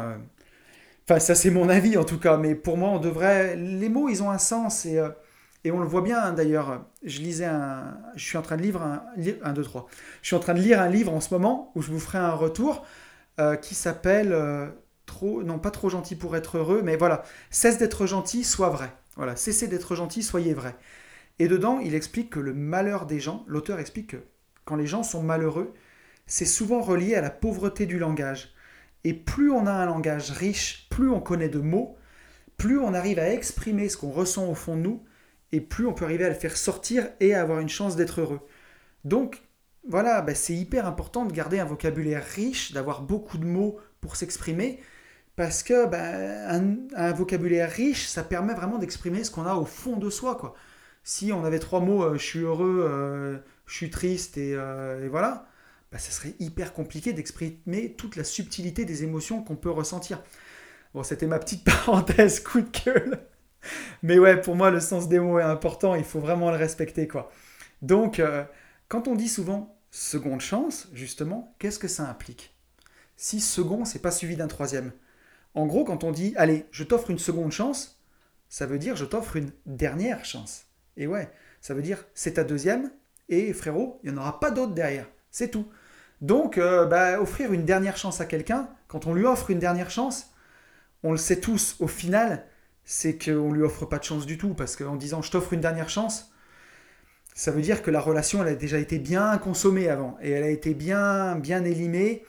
[1.09, 3.55] Enfin, ça c'est mon avis en tout cas, mais pour moi, on devrait.
[3.57, 5.09] Les mots, ils ont un sens et, euh,
[5.66, 6.85] on le voit bien hein, d'ailleurs.
[7.05, 7.99] Je lisais un.
[8.16, 9.03] Je suis en train de lire un.
[9.42, 9.87] Un, deux, trois.
[10.22, 12.18] Je suis en train de lire un livre en ce moment où je vous ferai
[12.18, 12.85] un retour
[13.40, 14.33] euh, qui s'appelle.
[14.33, 14.68] Euh,
[15.07, 15.42] trop.
[15.44, 17.22] Non, pas trop gentil pour être heureux, mais voilà.
[17.51, 18.92] Cesse d'être gentil, sois vrai.
[19.16, 20.77] Voilà, cessez d'être gentil, soyez vrai.
[21.38, 24.25] Et dedans, il explique que le malheur des gens, l'auteur explique que
[24.64, 25.75] quand les gens sont malheureux,
[26.27, 28.55] c'est souvent relié à la pauvreté du langage.
[29.05, 31.96] Et plus on a un langage riche, plus on connaît de mots,
[32.57, 35.05] plus on arrive à exprimer ce qu'on ressent au fond de nous,
[35.53, 38.20] et plus on peut arriver à le faire sortir et à avoir une chance d'être
[38.20, 38.40] heureux.
[39.05, 39.42] Donc
[39.88, 44.16] voilà, ben, c'est hyper important de garder un vocabulaire riche, d'avoir beaucoup de mots pour
[44.16, 44.81] s'exprimer,
[45.37, 49.96] parce que ben, un, vocabulaire riche, ça permet vraiment d'exprimer ce qu'on a au fond
[49.96, 50.35] de soi.
[50.35, 50.55] Quoi.
[51.07, 55.07] Si on avait trois mots, euh, je suis heureux, euh, je suis triste, et, euh,
[55.09, 55.47] voilà,
[55.92, 60.21] bah, ça serait hyper compliqué d'exprimer toute la subtilité des émotions qu'on peut ressentir.
[60.95, 63.19] Bon, c'était ma petite parenthèse, coup de.
[64.03, 67.07] Mais ouais, pour moi, le sens des mots est important, il faut vraiment le respecter,
[67.07, 67.31] quoi.
[67.83, 68.21] Donc,
[68.88, 72.53] quand on dit souvent seconde chance, justement, qu'est-ce que ça implique?
[73.16, 74.92] Si second, c'est pas suivi d'un troisième.
[75.55, 78.03] En gros, quand on dit, allez, je t'offre une seconde chance,
[78.49, 80.65] ça veut dire je t'offre une dernière chance.
[80.96, 81.30] Et ouais,
[81.61, 82.90] ça veut dire c'est ta deuxième,
[83.28, 85.06] et frérot, il n'y en aura pas d'autre derrière.
[85.30, 85.66] C'est tout.
[86.20, 89.90] Donc, euh, bah, offrir une dernière chance à quelqu'un, quand on lui offre une dernière
[89.90, 90.32] chance,
[91.02, 92.46] on le sait tous, au final,
[92.85, 95.61] c'est qu'on lui offre pas de chance du tout, parce qu'en disant je t'offre une
[95.61, 96.32] dernière chance,
[97.35, 100.44] ça veut dire que la relation, elle a déjà été bien consommée avant, et elle
[100.44, 102.24] a été bien, bien élimée,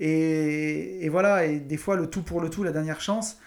[0.00, 3.38] et, et voilà, et des fois, le tout pour le tout, la dernière chance,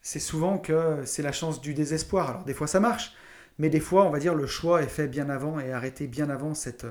[0.00, 2.30] c'est souvent que c'est la chance du désespoir.
[2.30, 3.14] Alors, des fois, ça marche,
[3.58, 6.30] mais des fois, on va dire, le choix est fait bien avant et arrêté bien
[6.30, 6.86] avant cette,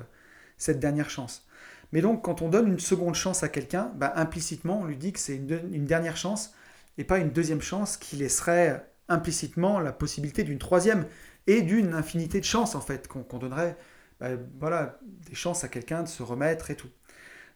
[0.58, 1.47] cette dernière chance.
[1.91, 5.13] Mais donc, quand on donne une seconde chance à quelqu'un, bah, implicitement, on lui dit
[5.13, 6.53] que c'est une, dernière chance
[6.97, 11.06] et pas une deuxième chance qui laisserait implicitement la possibilité d'une troisième
[11.47, 13.77] et d'une infinité de chances, en fait, qu'on donnerait
[14.19, 14.99] bah, voilà,
[15.30, 16.89] des chances à quelqu'un de se remettre et tout.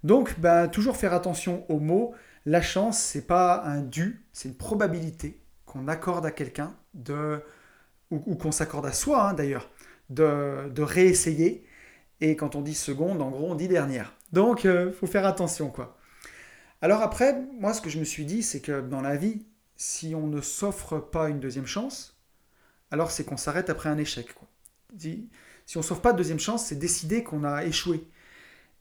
[0.04, 2.14] Donc, bah, toujours faire attention aux mots.
[2.46, 7.44] La chance, c'est pas un dû, c'est une probabilité qu'on accorde à quelqu'un de
[8.12, 9.70] ou, qu'on s'accorde à soi hein, d'ailleurs
[10.10, 11.66] de, de réessayer.
[12.20, 14.14] Et quand on dit seconde, en gros, on dit dernière.
[14.32, 15.98] Donc, euh, faut faire attention, quoi.
[16.82, 19.46] Alors après, moi, ce que je me suis dit, c'est que dans la vie,
[19.76, 22.20] si on ne s'offre pas une deuxième chance,
[22.92, 24.34] alors c'est qu'on s'arrête après un échec.
[24.34, 24.48] Quoi.
[24.98, 28.04] Si on ne s'offre pas de deuxième chance, c'est décider qu'on a échoué.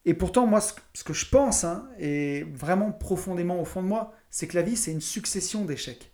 [0.07, 4.14] Et pourtant, moi, ce que je pense, hein, et vraiment profondément au fond de moi,
[4.31, 6.11] c'est que la vie, c'est une succession d'échecs.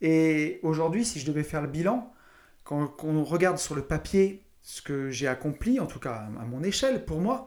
[0.00, 2.12] Et aujourd'hui, si je devais faire le bilan,
[2.66, 6.62] quand, on regarde sur le papier ce que j'ai accompli, en tout cas à mon
[6.64, 7.46] échelle, pour moi,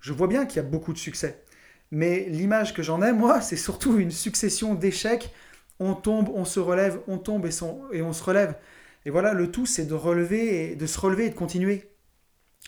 [0.00, 1.42] je vois bien qu'il y a beaucoup de succès.
[1.90, 5.34] Mais l'image que j'en ai, moi, c'est surtout une succession d'échecs.
[5.80, 8.56] On tombe, on se relève, on tombe et, et on se relève.
[9.04, 11.90] Et voilà, le tout, c'est de relever, et de se relever et de continuer.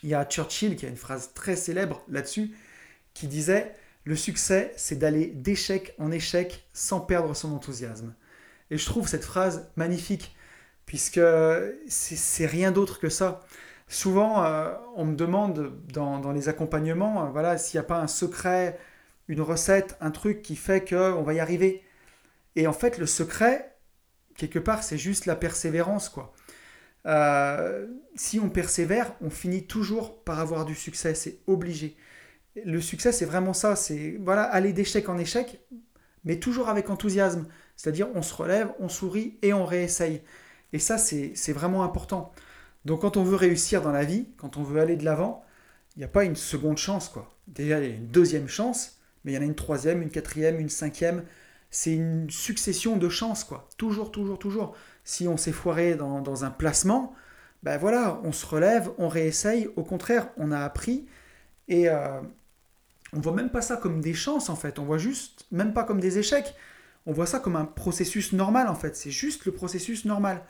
[0.02, 2.56] Il y a Churchill qui a une phrase très célèbre là-dessus,
[3.14, 8.14] qui disait Le succès, c'est d'aller d'échec en échec sans perdre son enthousiasme.
[8.70, 10.34] Et je trouve cette phrase magnifique,
[10.92, 11.22] puisque
[11.88, 13.40] c'est rien d'autre que ça.
[13.88, 18.06] Souvent, euh, on me demande dans, les accompagnements, euh, voilà, s'il n'y a pas un
[18.06, 18.78] secret,
[19.26, 21.82] une recette, un truc qui fait qu'on va y arriver.
[22.56, 23.74] Et en fait, le secret,
[24.36, 26.34] quelque part, c'est juste la persévérance, quoi.
[27.06, 31.96] Euh, si on persévère, on finit toujours par avoir du succès, c'est obligé.
[32.66, 35.58] Le succès, c'est vraiment ça, c'est voilà, aller d'échec en échec,
[36.26, 37.46] mais toujours avec enthousiasme.
[37.76, 40.20] C'est-à-dire, on se relève, on sourit et on réessaye.
[40.72, 42.32] Et ça, c'est vraiment important.
[42.84, 45.44] Donc quand on veut réussir dans la vie, quand on veut aller de l'avant,
[45.96, 47.08] il n'y a pas une seconde chance.
[47.08, 47.34] quoi.
[47.46, 50.10] Déjà, il y a une deuxième chance, mais il y en a une troisième, une
[50.10, 51.24] quatrième, une cinquième.
[51.70, 53.44] C'est une succession de chances.
[53.44, 53.68] quoi.
[53.76, 54.74] Toujours, toujours, toujours.
[55.04, 57.14] Si on s'est foiré dans, un placement,
[57.62, 59.68] ben voilà, on se relève, on réessaye.
[59.76, 61.06] Au contraire, on a appris.
[61.68, 62.20] Et euh,
[63.12, 64.78] on voit même pas ça comme des chances, en fait.
[64.78, 66.54] On voit juste, même pas comme des échecs.
[67.06, 68.96] On voit ça comme un processus normal, en fait.
[68.96, 70.42] C'est juste le processus normal.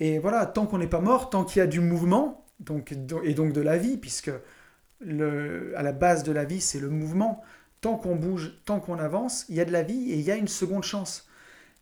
[0.00, 3.34] Et voilà, tant qu'on n'est pas mort, tant qu'il y a du mouvement, donc, et
[3.34, 7.42] donc de la vie, puisque à la base de la vie, c'est le mouvement,
[7.80, 10.30] tant qu'on bouge, tant qu'on avance, il y a de la vie et il y
[10.30, 11.28] a une seconde chance.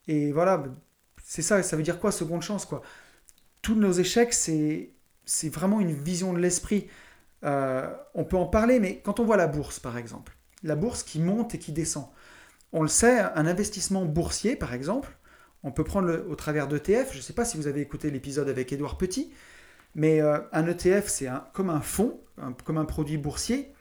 [0.06, 0.64] Et voilà,
[1.24, 2.82] c'est ça, ça veut dire quoi, seconde chance, quoi?
[3.62, 4.92] Tous nos échecs, c'est
[5.48, 6.88] vraiment une vision de l'esprit.
[7.44, 11.02] Euh, on peut en parler, mais quand on voit la bourse, par exemple, la bourse
[11.02, 12.08] qui monte et qui descend,
[12.72, 15.17] on le sait, un investissement boursier, par exemple,
[15.62, 18.48] on peut prendre au travers d'ETF, je ne sais pas si vous avez écouté l'épisode
[18.48, 19.32] avec Édouard Petit,
[19.94, 22.20] mais euh, un ETF, c'est comme un fonds,
[22.64, 23.72] comme un produit boursier,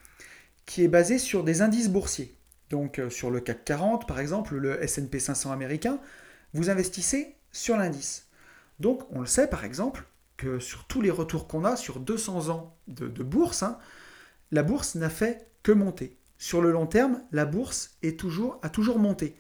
[0.66, 2.36] qui est basé sur des indices boursiers.
[2.70, 6.00] Donc euh, sur le CAC 40, par exemple, le SP 500 américain,
[6.54, 8.28] vous investissez sur l'indice.
[8.80, 12.50] Donc on le sait, par exemple, que sur tous les retours qu'on a sur 200
[12.50, 13.80] ans de, bourse, hein,
[14.52, 16.18] la bourse n'a fait que monter.
[16.38, 19.36] Sur le long terme, la bourse est toujours, a toujours monté.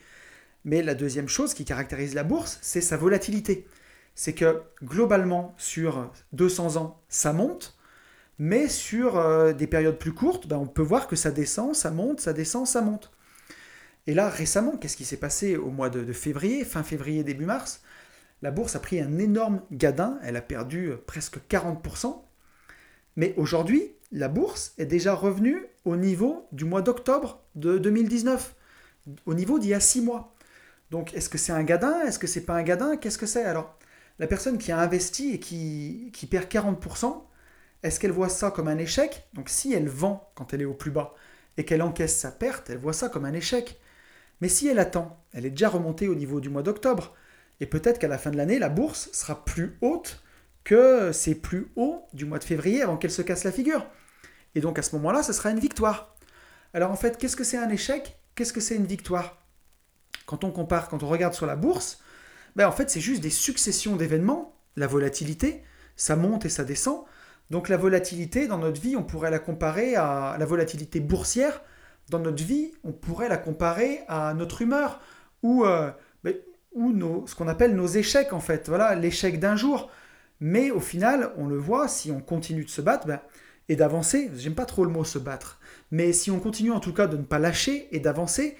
[0.67, 3.65] Mais la deuxième chose qui caractérise la bourse, c'est sa volatilité.
[4.15, 7.77] C'est que globalement, sur 200 ans, ça monte,
[8.37, 11.89] mais sur euh, des périodes plus courtes, ben, on peut voir que ça descend, ça
[11.89, 13.13] monte, ça descend, ça monte.
[14.07, 17.45] Et là, récemment, qu'est-ce qui s'est passé au mois de, de, février, fin février, début
[17.45, 17.81] mars?
[18.41, 22.13] La bourse a pris un énorme gadin, elle a perdu euh, presque 40%.
[23.15, 28.53] Mais aujourd'hui, la bourse est déjà revenue au niveau du mois d'octobre de 2019,
[29.25, 30.33] au niveau d'il y a six mois.
[30.91, 32.01] Donc est-ce que c'est un gadin?
[32.01, 32.97] Est-ce que c'est pas un gadin?
[32.97, 33.43] Qu'est-ce que c'est?
[33.43, 33.77] Alors,
[34.19, 37.23] la personne qui a investi et qui, perd 40%,
[37.83, 39.27] est-ce qu'elle voit ça comme un échec?
[39.33, 41.13] Donc si elle vend quand elle est au plus bas
[41.57, 43.79] et qu'elle encaisse sa perte, elle voit ça comme un échec.
[44.41, 47.15] Mais si elle attend, elle est déjà remontée au niveau du mois d'octobre.
[47.59, 50.23] Et peut-être qu'à la fin de l'année, la bourse sera plus haute
[50.63, 53.85] que c'est plus haut du mois de février avant qu'elle se casse la figure.
[54.55, 56.15] Et donc à ce moment-là, ce sera une victoire.
[56.73, 58.19] Alors en fait, qu'est-ce que c'est un échec?
[58.35, 59.46] Qu'est-ce que c'est une victoire?
[60.27, 61.99] Quand on compare, quand on regarde sur la bourse,
[62.55, 64.53] ben en fait c'est juste des successions d'événements.
[64.75, 65.63] La volatilité,
[65.95, 67.05] ça monte et ça descend.
[67.49, 71.61] Donc la volatilité dans notre vie, on pourrait la comparer à la volatilité boursière.
[72.09, 74.99] Dans notre vie, on pourrait la comparer à notre humeur
[75.43, 75.89] ou, euh,
[76.23, 76.35] ben,
[76.73, 78.67] ou nos, ce qu'on appelle nos échecs en fait.
[78.67, 79.89] Voilà, l'échec d'un jour.
[80.39, 83.21] Mais au final, on le voit, si on continue de se battre ben,
[83.69, 85.59] et d'avancer, j'aime pas trop le mot se battre,
[85.91, 88.55] mais si on continue en tout cas de ne pas lâcher et d'avancer,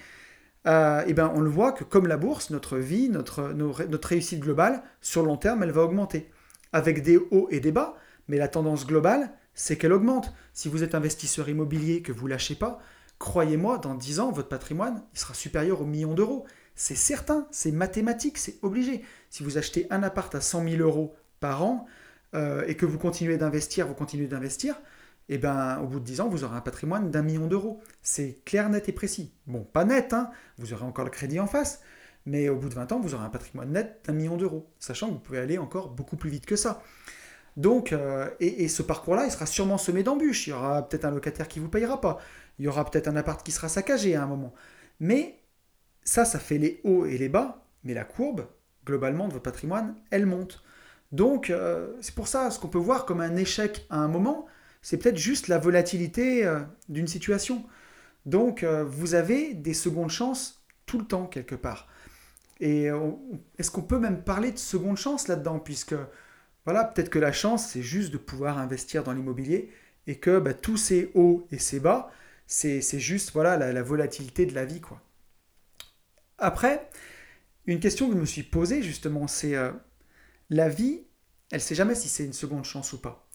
[0.67, 3.53] euh, et ben on le voit que comme la bourse, notre vie, notre,
[4.03, 6.30] réussite globale, sur long terme, elle va augmenter.
[6.73, 7.95] Avec des hauts et des bas,
[8.27, 10.34] mais la tendance globale, c'est qu'elle augmente.
[10.53, 12.80] Si vous êtes investisseur immobilier, que vous lâchez pas,
[13.17, 16.45] croyez-moi, dans 10 ans, votre patrimoine, sera supérieur aux millions d'euros.
[16.75, 19.03] C'est certain, c'est mathématique, c'est obligé.
[19.30, 21.86] Si vous achetez un appart à 100 000 euros par an
[22.36, 24.75] euh, et que vous continuez d'investir, vous continuez d'investir,
[25.30, 27.82] eh ben, au bout de 10 ans, vous aurez un patrimoine d'un million d'euros.
[28.02, 29.34] C'est clair, net et précis.
[29.46, 31.82] Bon, pas net, hein, vous aurez encore le crédit en face,
[32.26, 35.08] mais au bout de 20 ans, vous aurez un patrimoine net d'un million d'euros, sachant
[35.08, 36.82] que vous pouvez aller encore beaucoup plus vite que ça.
[37.58, 40.48] Donc, euh, et, ce parcours-là, il sera sûrement semé d'embûches.
[40.48, 42.20] Il y aura peut-être un locataire qui ne vous payera pas.
[42.60, 44.54] Il y aura peut-être un appart qui sera saccagé à un moment.
[45.00, 45.40] Mais
[46.04, 47.66] ça, ça fait les hauts et les bas.
[47.84, 48.46] Mais la courbe,
[48.86, 50.63] globalement, de votre patrimoine, elle monte.
[51.12, 54.46] Donc, euh, c'est pour ça, ce qu'on peut voir comme un échec à un moment,
[54.82, 56.60] c'est peut-être juste la volatilité euh,
[56.90, 57.66] d'une situation.
[58.26, 61.88] Donc, euh, vous avez des secondes chances tout le temps, quelque part.
[62.60, 62.88] Et
[63.60, 65.60] est-ce qu'on peut même parler de seconde chance là-dedans?
[65.60, 65.94] Puisque,
[66.66, 69.70] voilà, peut-être que la chance, c'est juste de pouvoir investir dans l'immobilier
[70.08, 72.10] et que bah, tous ces hauts et ces bas,
[72.48, 74.82] c'est juste voilà, la, la, volatilité de la vie.
[74.82, 75.00] quoi.
[76.40, 76.90] Après,
[77.68, 79.54] une question que je me suis posée, justement, c'est
[80.50, 81.02] la vie,
[81.52, 83.27] elle ne sait jamais si c'est une seconde chance ou pas.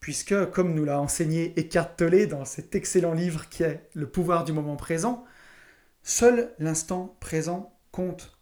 [0.00, 4.44] Puisque, comme nous l'a enseigné Eckhart Tolle dans cet excellent livre qui est Le pouvoir
[4.44, 5.24] du moment présent,
[6.02, 8.38] seul l'instant présent compte.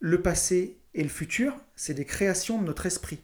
[0.00, 3.22] Le passé et le futur, c'est des créations de notre esprit.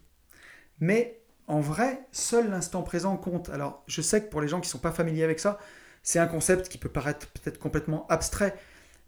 [0.81, 3.48] Mais en vrai, seul l'instant présent compte.
[3.48, 5.59] Alors, je sais que pour les gens qui ne sont pas familiers avec ça,
[6.03, 8.55] c'est un concept qui peut paraître peut-être complètement abstrait.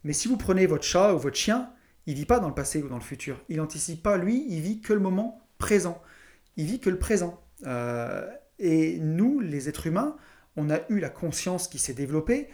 [0.04, 1.70] Mais si vous prenez votre chat ou votre chien,
[2.06, 3.38] il vit pas dans le passé ou dans le futur.
[3.48, 6.00] Il n'anticipe pas, lui, il vit que le moment présent.
[6.56, 7.42] Il vit que le présent.
[7.66, 8.26] Euh,
[8.58, 10.16] et nous, les êtres humains,
[10.56, 12.48] on a eu la conscience qui s'est développée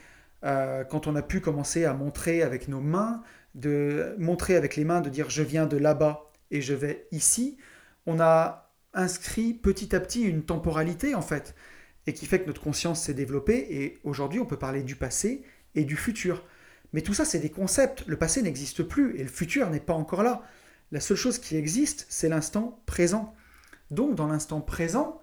[0.44, 3.22] euh, quand on a pu commencer à montrer avec nos mains,
[3.54, 7.58] de montrer avec les mains, de dire je viens de là-bas et je vais ici.
[8.06, 11.54] On a inscrit petit à petit une temporalité en fait,
[12.06, 13.66] et qui fait que notre conscience s'est développée.
[13.70, 16.44] Et aujourd'hui, on peut parler du passé et du futur.
[16.92, 18.04] Mais tout ça, c'est des concepts.
[18.06, 20.42] Le passé n'existe plus et le futur n'est pas encore là.
[20.90, 23.34] La seule chose qui existe, c'est l'instant présent.
[23.90, 25.21] Donc, dans l'instant présent,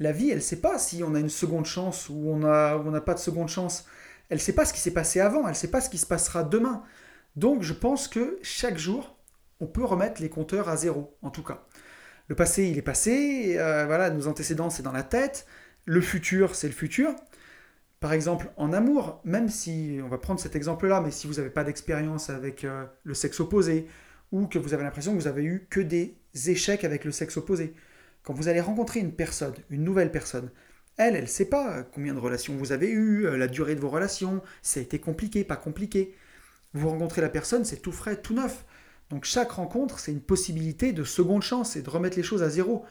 [0.00, 3.00] la vie, elle ne sait pas si on a une seconde chance ou on n'a
[3.02, 3.84] pas de seconde chance.
[4.30, 5.98] Elle ne sait pas ce qui s'est passé avant, elle ne sait pas ce qui
[5.98, 6.82] se passera demain.
[7.36, 9.16] Donc, je pense que chaque jour,
[9.60, 11.66] on peut remettre les compteurs à zéro, en tout cas.
[12.28, 15.46] Le passé, il est passé, euh, voilà, nos antécédents, c'est dans la tête.
[15.84, 17.14] Le futur, c'est le futur.
[17.98, 21.50] Par exemple, en amour, même si, on va prendre cet exemple-là, mais si vous n'avez
[21.50, 23.86] pas d'expérience avec euh, le sexe opposé,
[24.32, 26.14] ou que vous avez l'impression que vous avez eu que des
[26.46, 27.74] échecs avec le sexe opposé,
[28.22, 30.50] quand vous allez rencontrer une personne, une nouvelle personne,
[30.96, 33.88] elle, elle ne sait pas combien de relations vous avez eues, la durée de vos
[33.88, 36.14] relations, si ça a été compliqué, pas compliqué.
[36.74, 38.64] Vous rencontrez la personne, c'est tout frais, tout neuf.
[39.08, 42.50] Donc chaque rencontre, c'est une possibilité de seconde chance et de remettre les choses à
[42.50, 42.84] zéro.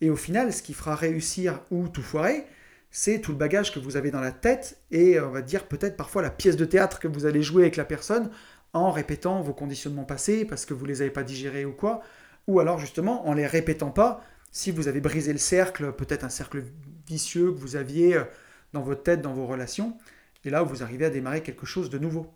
[0.00, 2.46] Et au final, ce qui fera réussir ou tout foirer,
[2.90, 5.96] c'est tout le bagage que vous avez dans la tête et on va dire peut-être
[5.96, 8.30] parfois la pièce de théâtre que vous allez jouer avec la personne
[8.72, 12.02] en répétant vos conditionnements passés parce que vous ne les avez pas digérés ou quoi,
[12.46, 14.22] ou alors justement en les répétant pas
[14.56, 16.64] si vous avez brisé le cercle, peut-être un cercle
[17.06, 18.24] vicieux que vous aviez euh,
[18.72, 19.98] dans votre tête, dans vos relations,
[20.46, 22.32] et là vous arrivez à démarrer quelque chose de nouveau.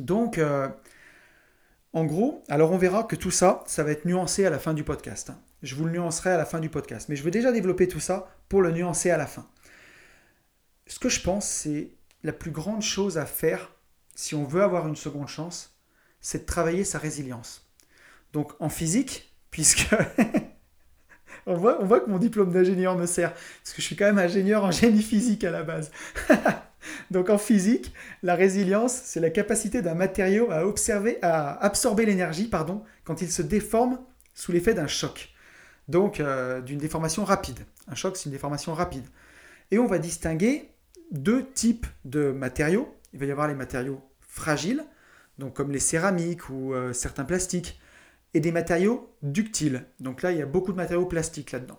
[0.00, 0.68] Donc, euh,
[1.92, 4.74] en gros, alors on verra que tout ça, ça va être nuancé à la fin
[4.74, 5.30] du podcast.
[5.30, 5.38] Hein.
[5.62, 8.00] Je vous le nuancerai à la fin du podcast, mais je veux déjà développer tout
[8.00, 9.48] ça pour le nuancer à la fin.
[10.88, 11.92] Ce que je pense, c'est
[12.24, 13.70] la plus grande chose à faire
[14.16, 15.78] si on veut avoir une seconde chance,
[16.20, 17.70] c'est de travailler sa résilience.
[18.32, 19.94] Donc en physique, puisque
[21.46, 24.06] on, voit, on voit que mon diplôme d'ingénieur me sert, parce que je suis quand
[24.06, 25.90] même ingénieur en génie physique à la base.
[27.10, 32.48] Donc en physique, la résilience, c'est la capacité d'un matériau à, observer, à absorber l'énergie
[32.48, 33.98] pardon, quand il se déforme
[34.34, 35.30] sous l'effet d'un choc.
[35.88, 37.60] Donc euh, d'une déformation rapide.
[37.88, 39.04] Un choc, c'est une déformation rapide.
[39.70, 40.70] Et on va distinguer
[41.10, 42.94] deux types de matériaux.
[43.12, 44.84] Il va y avoir les matériaux fragiles,
[45.38, 47.80] donc comme les céramiques ou euh, certains plastiques,
[48.34, 49.84] et des matériaux ductiles.
[49.98, 51.78] Donc là, il y a beaucoup de matériaux plastiques là-dedans.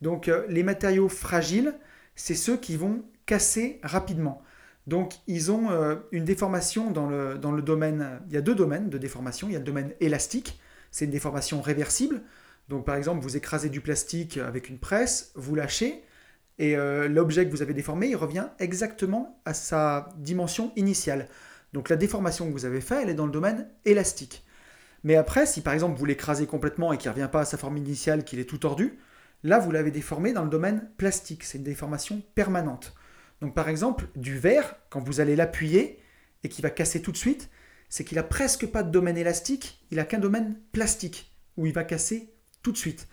[0.00, 1.74] Donc euh, les matériaux fragiles,
[2.14, 4.42] c'est ceux qui vont casser rapidement.
[4.86, 8.54] Donc ils ont euh, une déformation dans le, dans le domaine, il y a deux
[8.54, 10.60] domaines de déformation, il y a le domaine élastique,
[10.90, 12.22] c'est une déformation réversible.
[12.68, 16.02] Donc par exemple, vous écrasez du plastique avec une presse, vous lâchez,
[16.58, 21.28] et l'objet que vous avez déformé, il revient exactement à sa dimension initiale.
[21.72, 24.43] Donc la déformation que vous avez faite, elle est dans le domaine élastique.
[25.04, 27.58] Mais après, si par exemple vous l'écrasez complètement et qu'il ne revient pas à sa
[27.58, 28.98] forme initiale, qu'il est tout tordu,
[29.42, 31.44] là vous l'avez déformé dans le domaine plastique.
[31.44, 32.94] C'est une déformation permanente.
[33.40, 36.00] Donc par exemple, du verre, quand vous allez l'appuyer
[36.42, 37.50] et qu'il va casser tout de suite,
[37.88, 41.72] c'est qu'il a presque pas de domaine élastique, il a qu'un domaine plastique où il
[41.72, 43.06] va casser tout de suite.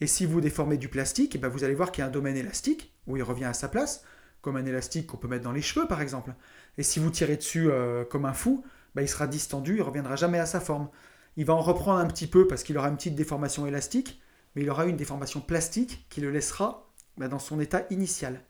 [0.00, 2.12] Et si vous déformez du plastique, eh ben vous allez voir qu'il y a un
[2.12, 4.04] domaine élastique où il revient à sa place,
[4.40, 6.34] comme un élastique qu'on peut mettre dans les cheveux par exemple.
[6.78, 8.64] Et si vous tirez dessus euh, comme un fou,
[8.94, 10.88] bah, il sera distendu, il reviendra jamais à sa forme.
[11.36, 14.20] Il va en reprendre un petit peu parce qu'il aura une petite déformation élastique,
[14.54, 18.40] mais il aura une déformation plastique qui le laissera bah, dans son état initial.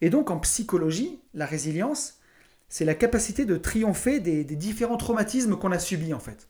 [0.00, 2.18] Et donc en psychologie, la résilience,
[2.68, 6.48] c'est la capacité de triompher des, différents traumatismes qu'on a subis en fait.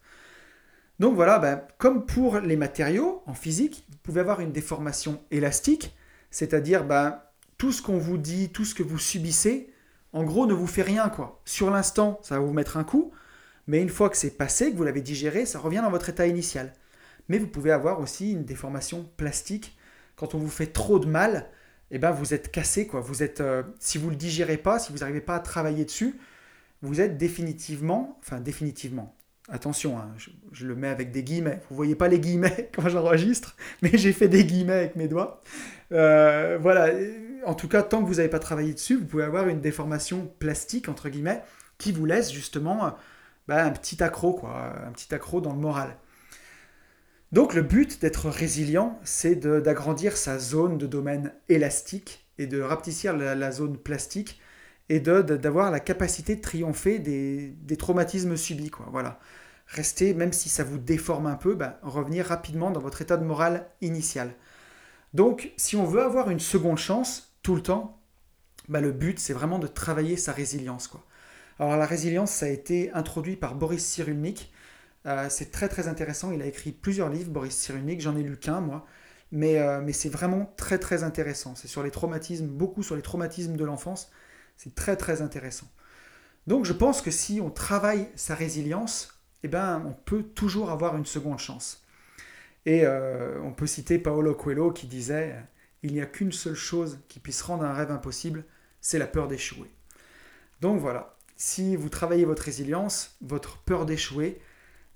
[0.99, 5.97] Donc voilà, bah, comme pour les matériaux en physique, vous pouvez avoir une déformation élastique,
[6.31, 6.85] c'est-à-dire
[7.59, 9.73] tout ce qu'on vous dit, tout ce que vous subissez,
[10.13, 11.41] en gros, ne vous fait rien, quoi.
[11.45, 13.13] Sur l'instant, ça va vous mettre un coup,
[13.67, 16.27] mais une fois que c'est passé, que vous l'avez digéré, ça revient dans votre état
[16.27, 16.73] initial.
[17.29, 19.77] Mais vous pouvez avoir aussi une déformation plastique.
[20.17, 21.49] Quand on vous fait trop de mal,
[21.91, 23.01] eh ben vous êtes cassé, quoi.
[23.01, 26.19] Vous êtes, euh, si vous le digérez pas, si vous n'arrivez pas à travailler dessus,
[26.83, 29.15] vous êtes définitivement, enfin définitivement,
[29.49, 30.11] attention, hein,
[30.53, 31.61] je, le mets avec des guillemets.
[31.71, 35.41] Vous voyez pas les guillemets quand j'enregistre, mais j'ai fait des guillemets avec mes doigts.
[35.93, 36.89] Euh, voilà.
[37.45, 40.33] En tout cas, tant que vous n'avez pas travaillé dessus, vous pouvez avoir une déformation
[40.39, 41.43] plastique entre guillemets
[41.79, 42.95] qui vous laisse justement
[43.49, 45.97] bah, un petit accro, quoi, un petit accro dans le moral.
[47.32, 53.16] Donc le but d'être résilient, c'est d'agrandir sa zone de domaine élastique et de rapetissir
[53.16, 54.40] la zone plastique
[54.88, 58.70] et d'avoir la capacité de triompher des, traumatismes subis.
[58.70, 58.86] Quoi.
[58.93, 59.18] Voilà.
[59.66, 63.24] Rester, même si ça vous déforme un peu, bah, revenir rapidement dans votre état de
[63.24, 64.34] morale initial.
[65.14, 68.03] Donc, si on veut avoir une seconde chance tout le temps,
[68.68, 70.88] bah, le but, c'est vraiment de travailler sa résilience.
[70.88, 71.03] Quoi.
[71.59, 74.53] Alors, la résilience, ça a été introduit par Boris Cyrulnik.
[75.07, 76.33] Euh, c'est très très intéressant.
[76.33, 78.01] Il a écrit plusieurs livres, Boris Cyrulnik.
[78.01, 78.87] J'en ai lu qu'un, moi.
[79.33, 81.55] Mais, euh, mais c'est vraiment très très intéressant.
[81.55, 84.11] C'est sur les traumatismes, beaucoup sur les traumatismes de l'enfance.
[84.57, 85.67] C'est très très intéressant.
[86.47, 90.97] Donc je pense que si on travaille sa résilience, eh ben, on peut toujours avoir
[90.97, 91.85] une seconde chance.
[92.67, 95.37] Et euh, on peut citer Paolo Coelho qui disait
[95.83, 98.45] Il n'y a qu'une seule chose qui puisse rendre un rêve impossible,
[98.81, 99.71] c'est la peur d'échouer.
[100.61, 104.40] Donc voilà, si vous travaillez votre résilience, votre peur d'échouer,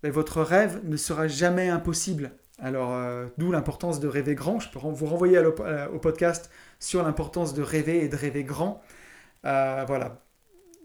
[0.04, 2.30] ben, votre rêve ne sera jamais impossible.
[2.60, 4.60] Alors, euh, d'où l'importance de rêver grand.
[4.60, 8.80] Je peux vous renvoyer au podcast sur l'importance de rêver et de rêver grand.
[9.44, 10.24] Euh, voilà.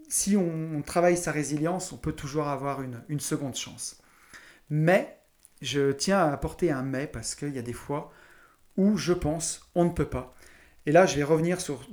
[0.08, 4.02] Si on, travaille sa résilience, on peut toujours avoir une, seconde chance.
[4.68, 5.16] Mais,
[5.60, 8.10] je tiens à apporter un mais parce qu'il y a des fois
[8.76, 10.34] où je pense on ne peut pas.
[10.86, 11.86] Et là, je vais revenir sur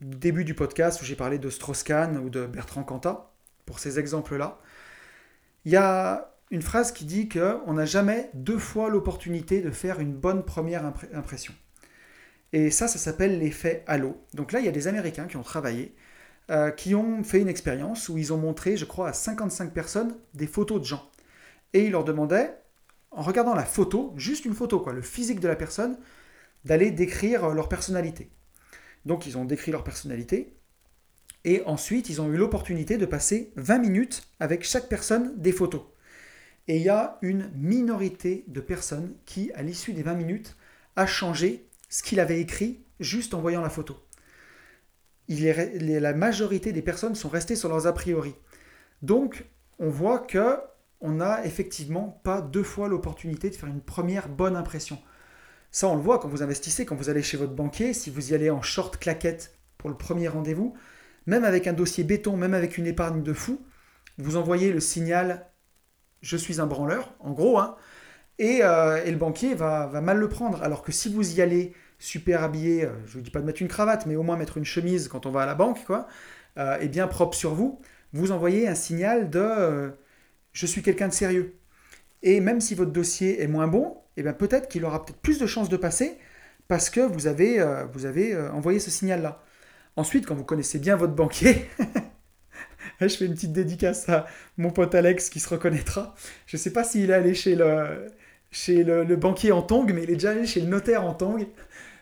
[0.00, 3.32] début du podcast où j'ai parlé de Strauss-Kahn ou de Bertrand Cantat,
[3.66, 4.58] pour ces exemples-là.
[5.64, 10.00] Il y a une phrase qui dit qu'on n'a jamais deux fois l'opportunité de faire
[10.00, 11.54] une bonne première impression.
[12.52, 14.24] Et ça, ça s'appelle l'effet halo.
[14.32, 15.94] Donc là, il y a des Américains qui ont travaillé,
[16.50, 20.16] euh, qui ont fait une expérience où ils ont montré, je crois, à 55 personnes
[20.32, 21.10] des photos de gens.
[21.74, 22.56] Et ils leur demandaient,
[23.10, 25.98] en regardant la photo, juste une photo, quoi, le physique de la personne,
[26.64, 28.30] d'aller décrire leur personnalité.
[29.08, 30.52] Donc ils ont décrit leur personnalité,
[31.46, 35.80] et ensuite ils ont eu l'opportunité de passer 20 minutes avec chaque personne des photos.
[36.68, 40.56] Et il y a une minorité de personnes qui, à l'issue des 20 minutes,
[40.94, 43.96] a changé ce qu'il avait écrit juste en voyant la photo.
[45.30, 48.34] La majorité des personnes sont restées sur leurs a priori.
[49.00, 49.46] Donc,
[49.78, 50.58] on voit que
[51.00, 54.98] on n'a effectivement pas deux fois l'opportunité de faire une première bonne impression.
[55.70, 58.32] Ça, on le voit quand vous investissez, quand vous allez chez votre banquier, si vous
[58.32, 60.74] y allez en short claquette pour le premier rendez-vous,
[61.26, 63.60] même avec un dossier béton, même avec une épargne de fou,
[64.16, 65.46] vous envoyez le signal
[66.20, 67.76] je suis un branleur, en gros, hein,
[68.40, 70.62] euh, et, le banquier va, mal le prendre.
[70.62, 73.62] Alors que si vous y allez super habillé, euh, je vous dis pas de mettre
[73.62, 76.06] une cravate, mais au moins mettre une chemise quand on va à la banque, quoi,
[76.58, 77.80] euh, et bien propre sur vous,
[78.12, 79.92] vous envoyez un signal de
[80.52, 81.54] je suis quelqu'un de sérieux.
[82.22, 85.20] Et même si votre dossier est moins bon, et eh bien peut-être qu'il aura peut-être
[85.20, 86.18] plus de chances de passer
[86.66, 89.42] parce que vous avez, vous avez envoyé ce signal-là.
[89.96, 91.66] Ensuite, quand vous connaissez bien votre banquier,
[93.00, 96.14] je fais une petite dédicace à mon pote Alex qui se reconnaîtra.
[96.46, 98.06] Je ne sais pas s'il est allé chez le,
[98.50, 101.46] chez le, banquier en tongue, mais il est déjà allé chez le notaire en tongue.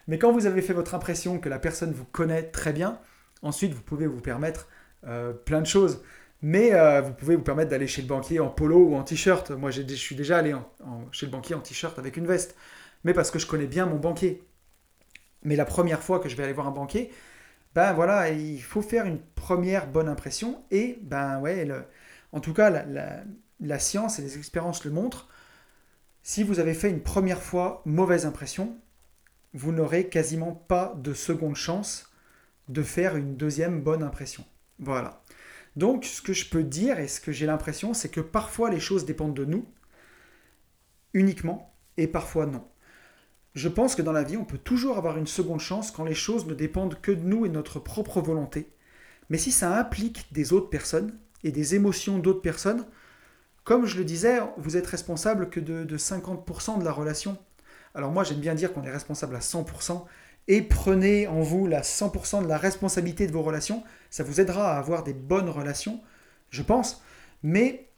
[0.09, 2.99] Mais quand vous avez fait votre impression que la personne vous connaît très bien,
[3.43, 4.69] ensuite vous pouvez vous permettre
[5.07, 6.03] euh, plein de choses.
[6.49, 9.51] Mais euh, vous pouvez vous permettre d'aller chez le banquier en polo ou en t-shirt.
[9.51, 10.55] Moi, je suis déjà allé
[11.11, 12.55] chez le banquier en t-shirt avec une veste.
[13.03, 14.45] Mais parce que je connais bien mon banquier.
[15.43, 17.11] Mais la première fois que je vais aller voir un banquier,
[17.75, 20.63] ben voilà, il faut faire une première bonne impression.
[20.71, 21.69] Et ben ouais,
[22.31, 23.25] en tout cas, la,
[23.59, 25.29] la science et les expériences le montrent.
[26.23, 28.79] Si vous avez fait une première fois mauvaise impression,
[29.53, 32.09] vous n'aurez quasiment pas de seconde chance
[32.69, 34.45] de faire une deuxième bonne impression.
[34.79, 35.25] Voilà.
[35.77, 38.81] Donc ce que je peux dire et ce que j'ai l'impression, c'est que parfois les
[38.81, 39.67] choses dépendent de nous
[41.13, 42.67] uniquement et parfois non.
[43.55, 46.15] Je pense que dans la vie, on peut toujours avoir une seconde chance quand les
[46.15, 48.71] choses ne dépendent que de nous et de notre propre volonté.
[49.31, 52.85] Mais si ça implique des autres personnes et des émotions d'autres personnes,
[53.65, 57.39] comme je le disais, vous êtes responsable que de, 50% de la relation.
[57.95, 60.05] Alors moi j'aime bien dire qu'on est responsable à 100%
[60.49, 63.83] et prenez en vous la 100% de la responsabilité de vos relations.
[64.11, 66.01] Ça vous aidera à avoir des bonnes relations,
[66.51, 67.03] je pense.
[67.43, 67.89] Mais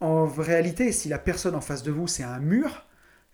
[0.00, 2.84] en réalité, si la personne en face de vous c'est un mur,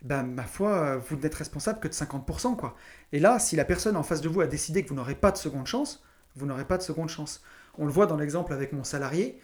[0.03, 2.57] ben ma foi, vous n'êtes responsable que de 50%.
[2.57, 2.76] Quoi.
[3.12, 5.30] Et là, si la personne en face de vous a décidé que vous n'aurez pas
[5.30, 6.03] de seconde chance,
[6.36, 7.42] vous n'aurez pas de seconde chance.
[7.78, 9.40] On le voit dans l'exemple avec mon salarié,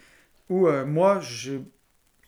[0.49, 1.59] où euh, moi, je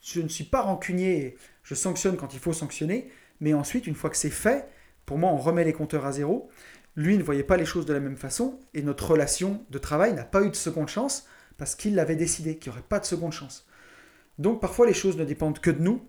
[0.01, 3.11] je ne suis pas rancunier, je sanctionne quand il faut sanctionner,
[3.41, 4.69] mais ensuite, une fois que c'est fait,
[5.05, 6.49] pour moi, on remet les compteurs à zéro.
[6.95, 10.13] Lui ne voyait pas les choses de la même façon, et notre relation de travail
[10.13, 11.27] n'a pas eu de seconde chance,
[11.57, 13.67] parce qu'il l'avait décidé, qu'il n'y aurait pas de seconde chance.
[14.37, 16.01] Donc parfois, les choses ne dépendent que de nous,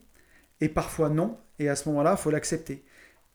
[0.61, 2.85] et parfois non, et à ce moment-là, il faut l'accepter.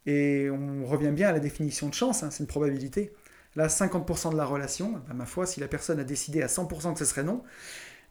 [0.06, 3.14] Et on revient bien à la définition de chance, hein, c'est une probabilité.
[3.56, 6.94] Là, 50% de la relation, bah, ma foi, si la personne a décidé à 100%
[6.94, 7.44] que ce serait non,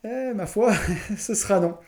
[0.04, 0.72] eh, ma foi,
[1.18, 1.78] ce sera non.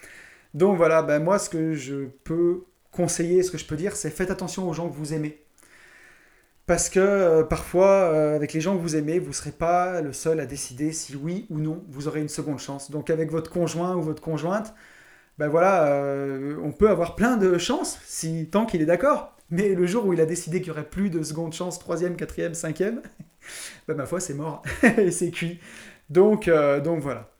[0.54, 4.10] Donc voilà, ben moi ce que je peux conseiller, ce que je peux dire, c'est
[4.10, 5.45] faites attention aux gens que vous aimez.
[6.66, 10.00] Parce que euh, parfois, euh, avec les gens que vous aimez, vous ne serez pas
[10.00, 12.90] le seul à décider si oui ou non vous aurez une seconde chance.
[12.90, 14.74] Donc avec votre conjoint ou votre conjointe,
[15.38, 19.36] ben voilà, euh, on peut avoir plein de chances, si, tant qu'il est d'accord.
[19.50, 22.16] Mais le jour où il a décidé qu'il n'y aurait plus de seconde chance, troisième,
[22.16, 23.00] quatrième, cinquième,
[23.88, 24.62] ben ma foi, c'est mort
[24.98, 25.60] et c'est cuit.
[26.10, 26.50] Donc,
[26.84, 27.30] donc voilà.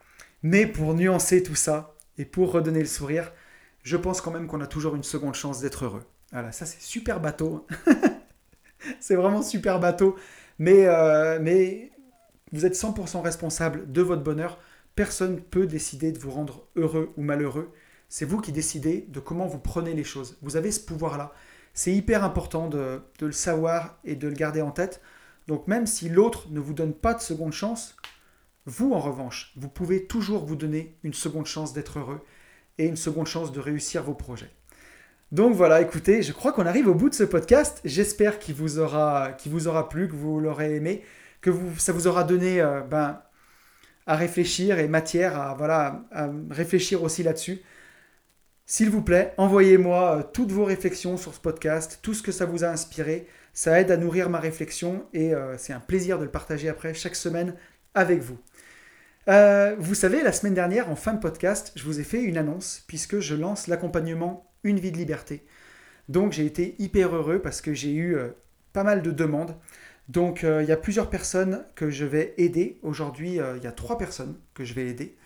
[0.43, 3.33] Mais pour nuancer tout ça, et pour redonner le sourire,
[3.83, 6.05] je pense quand même qu'on a toujours une seconde chance d'être heureux.
[6.33, 7.66] Voilà, ça c'est super bateau.
[9.01, 10.16] c'est vraiment super bateau.
[10.59, 11.39] Mais, euh,
[12.53, 14.59] vous êtes 100% responsable de votre bonheur.
[14.95, 17.72] Personne ne peut décider de vous rendre heureux ou malheureux.
[18.09, 20.39] C'est vous qui décidez de comment vous prenez les choses.
[20.43, 21.32] Vous avez ce pouvoir-là.
[21.74, 25.03] C'est hyper important de, le savoir et de le garder en tête.
[25.49, 27.97] Donc même si l'autre ne vous donne pas de seconde chance,
[28.64, 32.20] vous, en revanche, vous pouvez toujours vous donner une seconde chance d'être heureux
[32.78, 34.51] et une seconde chance de réussir vos projets.
[35.33, 37.81] Donc voilà, écoutez, je crois qu'on arrive au bout de ce podcast.
[37.85, 39.35] J'espère qu'il vous, aura,
[39.91, 41.03] plu, que vous l'aurez aimé,
[41.41, 43.20] que ça vous aura donné euh, ben,
[44.07, 45.97] à réfléchir et matière à,
[46.49, 47.61] réfléchir aussi là-dessus.
[48.66, 52.47] S'il vous plaît, envoyez-moi euh, toutes vos réflexions sur ce podcast, tout ce que ça
[52.47, 53.27] vous a inspiré.
[53.53, 56.95] Ça aide à nourrir ma réflexion et euh, c'est un plaisir de le partager après
[56.95, 57.55] chaque semaine
[57.95, 58.39] avec vous.
[59.79, 62.85] Vous savez, la semaine dernière, en fin de podcast, je vous ai fait une annonce
[62.87, 65.44] puisque je lance l'accompagnement Une vie de liberté.
[66.08, 68.28] Donc j'ai été hyper heureux parce que j'ai eu euh,
[68.72, 69.56] pas mal de demandes.
[70.08, 72.78] Donc euh, il y a plusieurs personnes que je vais aider.
[72.82, 75.16] Aujourd'hui, il y a trois personnes que je vais aider.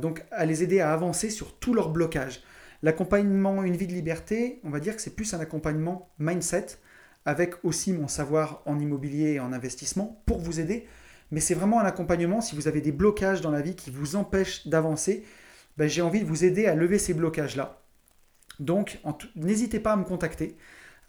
[0.00, 2.42] donc à les aider à avancer sur tout leur blocage.
[2.82, 6.66] L'accompagnement Une vie de liberté, on va dire que c'est plus un accompagnement mindset
[7.24, 10.86] avec aussi mon savoir en immobilier et en investissement pour vous aider
[11.30, 12.40] mais c'est vraiment un accompagnement.
[12.40, 15.24] Si vous avez des blocages dans la vie qui vous empêchent d'avancer,
[15.76, 17.83] ben, j'ai envie de vous aider à lever ces blocages-là.
[18.60, 19.00] Donc,
[19.36, 20.56] n'hésitez pas à me contacter.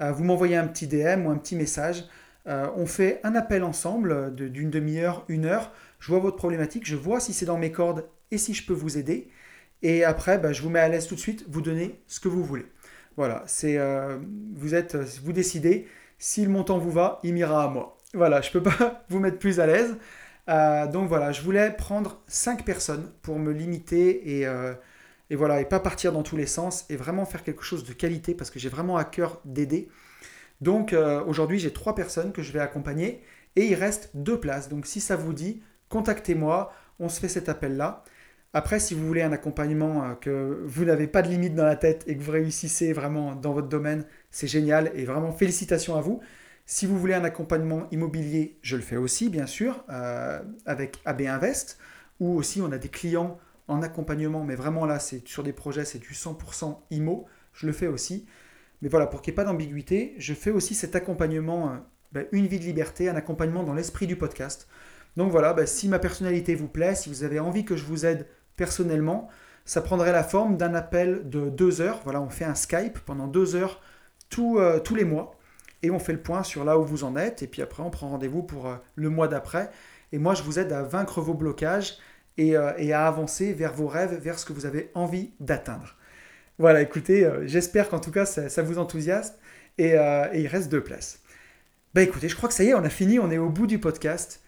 [0.02, 2.06] Euh, vous m'envoyez un petit DM ou un petit message.
[2.48, 5.72] Euh, on fait un appel ensemble d'une demi-heure, une heure.
[6.00, 8.74] Je vois votre problématique, je vois si c'est dans mes cordes et si je peux
[8.74, 9.30] vous aider.
[9.82, 12.28] Et après, ben, je vous mets à l'aise tout de suite, vous donnez ce que
[12.28, 12.66] vous voulez.
[13.18, 14.18] Voilà, c'est euh,
[14.54, 15.88] vous êtes, vous décidez.
[16.18, 17.98] Si le montant vous va, il m'ira à moi.
[18.14, 19.96] Voilà, je ne peux pas vous mettre plus à l'aise.
[20.92, 24.48] Donc voilà, je voulais prendre 5 personnes pour me limiter et,
[25.30, 27.94] et, voilà, et pas partir dans tous les sens et vraiment faire quelque chose de
[27.94, 29.90] qualité parce que j'ai vraiment à cœur d'aider.
[30.62, 33.22] Donc euh, aujourd'hui, j'ai 3 personnes que je vais accompagner
[33.56, 34.70] et il reste 2 places.
[34.70, 38.04] Donc si ça vous dit, contactez-moi, on se fait cet appel-là.
[38.54, 42.06] Après, si vous voulez un accompagnement que vous n'avez pas de limite dans la tête
[42.08, 46.22] et que vous réussissez vraiment dans votre domaine, c'est génial et vraiment félicitations à vous.
[46.66, 51.24] Si vous voulez un accompagnement immobilier, je le fais aussi, bien sûr, euh, avec AB
[51.24, 51.78] Invest,
[52.22, 53.38] ou aussi on a des clients
[53.68, 57.74] en accompagnement, mais vraiment là, c'est sur des projets, c'est du 100% IMO, je le
[57.74, 58.26] fais aussi.
[58.82, 61.76] Mais voilà, pour qu'il n'y ait pas d'ambiguïté, je fais aussi cet accompagnement, euh,
[62.12, 64.68] ben, une vie de liberté, un accompagnement dans l'esprit du podcast.
[65.18, 68.06] Donc voilà, ben, si ma personnalité vous plaît, si vous avez envie que je vous
[68.06, 69.30] aide personnellement,
[69.64, 72.02] ça prendrait la forme d'un appel de deux heures.
[72.04, 73.82] Voilà, on fait un Skype pendant deux heures
[74.40, 75.38] euh, tous les mois
[75.82, 77.90] et on fait le point sur là où vous en êtes, et puis après on
[77.90, 79.70] prend rendez-vous pour euh, le mois d'après.
[80.12, 81.98] Et moi je vous aide à vaincre vos blocages
[82.38, 85.96] et, euh, à avancer vers vos rêves, vers ce que vous avez envie d'atteindre.
[86.58, 89.36] Voilà, écoutez, euh, j'espère qu'en tout cas ça, vous enthousiasme,
[89.78, 89.96] et,
[90.34, 91.20] il reste deux places.
[91.94, 93.68] Bah écoutez, je crois que ça y est, on a fini, on est au bout
[93.68, 94.42] du podcast.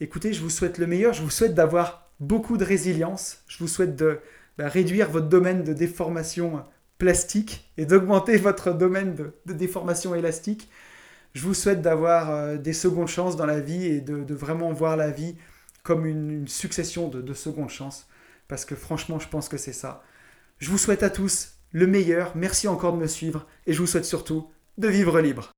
[0.00, 3.68] Écoutez, je vous souhaite le meilleur, je vous souhaite d'avoir beaucoup de résilience, je vous
[3.68, 4.20] souhaite de
[4.58, 6.64] bah, réduire votre domaine de déformation
[6.98, 10.68] plastique et d'augmenter votre domaine de, déformation élastique.
[11.34, 14.96] Je vous souhaite d'avoir euh, des secondes chances dans la vie et de, vraiment voir
[14.96, 15.36] la vie
[15.84, 18.08] comme une, succession de, de secondes chances.
[18.48, 20.02] Parce que franchement, je pense que c'est ça.
[20.58, 22.34] Je vous souhaite à tous le meilleur.
[22.34, 23.46] Merci encore de me suivre.
[23.66, 25.52] Et je vous souhaite surtout de vivre libre.